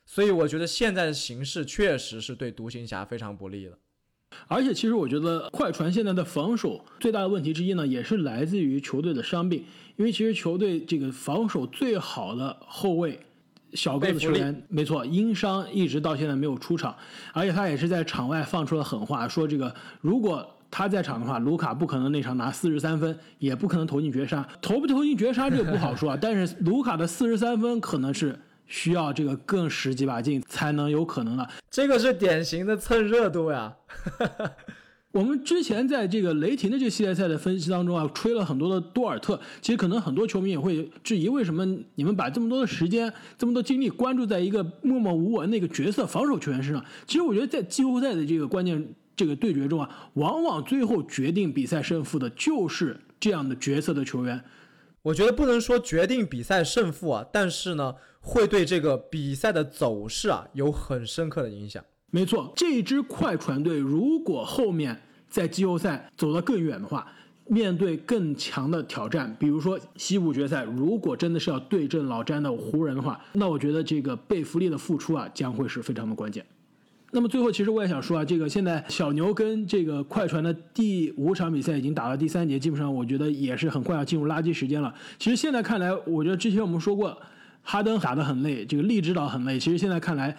[0.05, 3.77] 所以我觉得现在的形势确实是对独行侠非常不利的。
[4.47, 9.63] 而且，其实我觉得快船现在的防守最大的问题之一呢，也是来自于球队的伤病。
[9.95, 13.19] 因为其实球队这个防守最好的后卫
[13.73, 16.95] 小个子球员，没错，因伤一直到现在没有出场，
[17.31, 24.47] 而且他也是在场外放出了狠话，说这个如果他在场的话，卢卡不可能那场拿四十三分，也不可能投进绝杀。
[24.61, 28.39] 投不投进绝杀这个不好说啊， 但是卢卡的四十三分可能是。
[28.73, 33.71] 需要这个更使几把劲才能有可能的，这个是典型的蹭热度呀。
[35.13, 39.39] 我们之前在这个雷霆的这个系列赛的分析当中啊，吹了很多的多尔特。
[39.61, 41.63] 其实可能很多球迷也会质疑，为什么
[41.93, 46.83] 你们把这么多的时间、这么多精力关注在一个默默无闻的一个角色防守球员身上？
[47.05, 48.83] 其实我觉得在季后赛的这个关键
[49.15, 54.43] 这个对决中啊，往往最后决定比赛胜负的就是这样的角色的球员。
[55.03, 57.95] 我觉得不能说决定比赛胜负啊，但是呢。
[58.25, 61.83] 会对这个比赛的走势啊有很深刻的影响。
[62.09, 64.97] 没错，这支快船队如果后面
[65.27, 67.05] 在季后赛走得更远的话，
[67.47, 76.45] 面对更强的挑战，比如说西部决赛，如果真的是要对阵老詹的湖人的话，那我觉得这个贝弗利的复出啊将会是非常的关键。
[77.13, 84.93] 那么最后，其实我也想说啊，这个现在小牛跟这个快船的第五场比赛已经打到第三节，基本上我觉得也是很快要进入垃圾时间了。
[85.17, 87.17] 其实现在看来，我觉得之前我们说过。
[87.65, 89.57] 哈登打得很累，这个利指导很累。
[89.57, 90.35] 其实现在看来，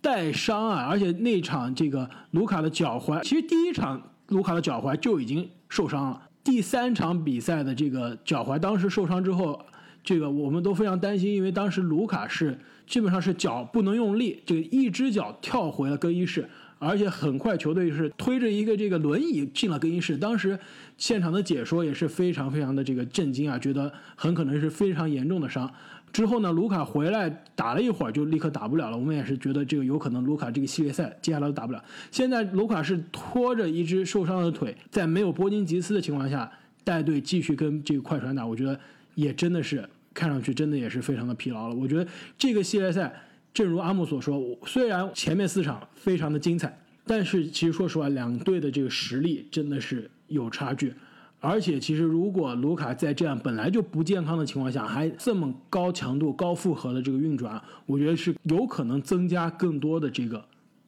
[0.00, 6.22] 带伤啊，而且那场这个卢卡的脚踝，其实第一场卢卡的脚踝就已经受伤了。
[6.44, 9.60] 第三场比赛的这个脚踝，当时受伤之后，
[10.08, 16.48] 这个我们都非常担心，因为当时卢卡是基本上是脚不能用力，这个一只脚跳回了更衣室，
[16.78, 20.16] 而且很快球队是推着一个这个轮椅进了更衣室。
[20.16, 20.58] 当时
[20.96, 25.70] 现场的解说也是非常非常的这个震惊啊，觉得很可能是非常严重的伤。
[26.10, 28.96] 之后呢，卢卡回来打了一会儿，就立刻打不了了。
[28.96, 31.84] 我们也是觉得这个有可能，卢卡这个系列赛接下来都打不了。
[32.10, 36.50] 现在卢卡是拖着一只受伤的腿，在没有波金吉斯的情况下
[36.82, 38.80] 带队继续跟这个快船打，我觉得
[39.16, 39.86] 也真的是
[40.18, 41.74] 看上去真的也是非常的疲劳了。
[41.76, 42.04] 我觉得
[42.36, 43.14] 这个系列赛，
[43.54, 50.92] 正如阿木所说，虽然前面四场非常的精彩，但是其实说实话，两队的这个实力真的是有差距。
[51.38, 60.44] 而且，其实如果卢卡在这样本来就不健康的情况下，还这么高强度、高负荷的这个运转，我觉得是有可能增加更多的这个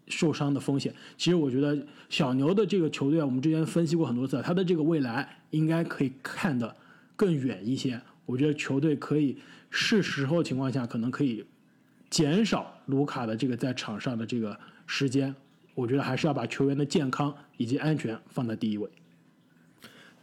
[0.08, 0.92] 受伤的风险。
[1.16, 1.78] 其实，我觉得
[2.08, 6.74] 小牛的这个球队啊，我们之前分析过很多次，他的这个未来应该可以看得
[7.14, 8.00] 更远一些。
[8.30, 9.36] 我觉得球队可以
[9.70, 11.44] 是时候情况下，可能可以
[12.08, 14.56] 减少卢卡的这个在场上的这个
[14.86, 15.34] 时间。
[15.74, 18.88] 我觉得还是要把球员的健康以及安全放在第一位。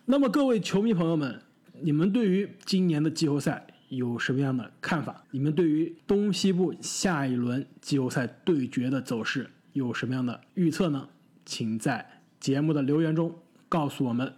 [0.05, 1.41] 那么各位球迷朋友们，
[1.81, 5.23] 你们对于今年的季后赛有什么样的看法？
[5.31, 11.09] 你们对于东西部下一轮季后赛对决的走势有什么样的预测呢？
[11.45, 12.05] 请在
[12.39, 13.33] 节目的留言中
[13.67, 14.31] 告诉我们。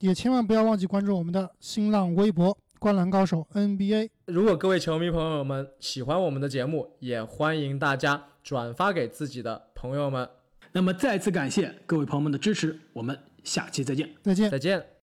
[0.00, 2.56] 也千万不要忘记关注我们的新浪微博
[2.86, 4.10] “灌篮高手 NBA”。
[4.26, 10.28] 如果各位球迷朋友们喜欢我们的节目，也欢迎大家转发给自己的朋友们。
[10.70, 14.14] 那么再次感谢各位朋友们的支持，我们下期再见。
[14.22, 14.48] 再见。
[14.48, 14.95] 再见。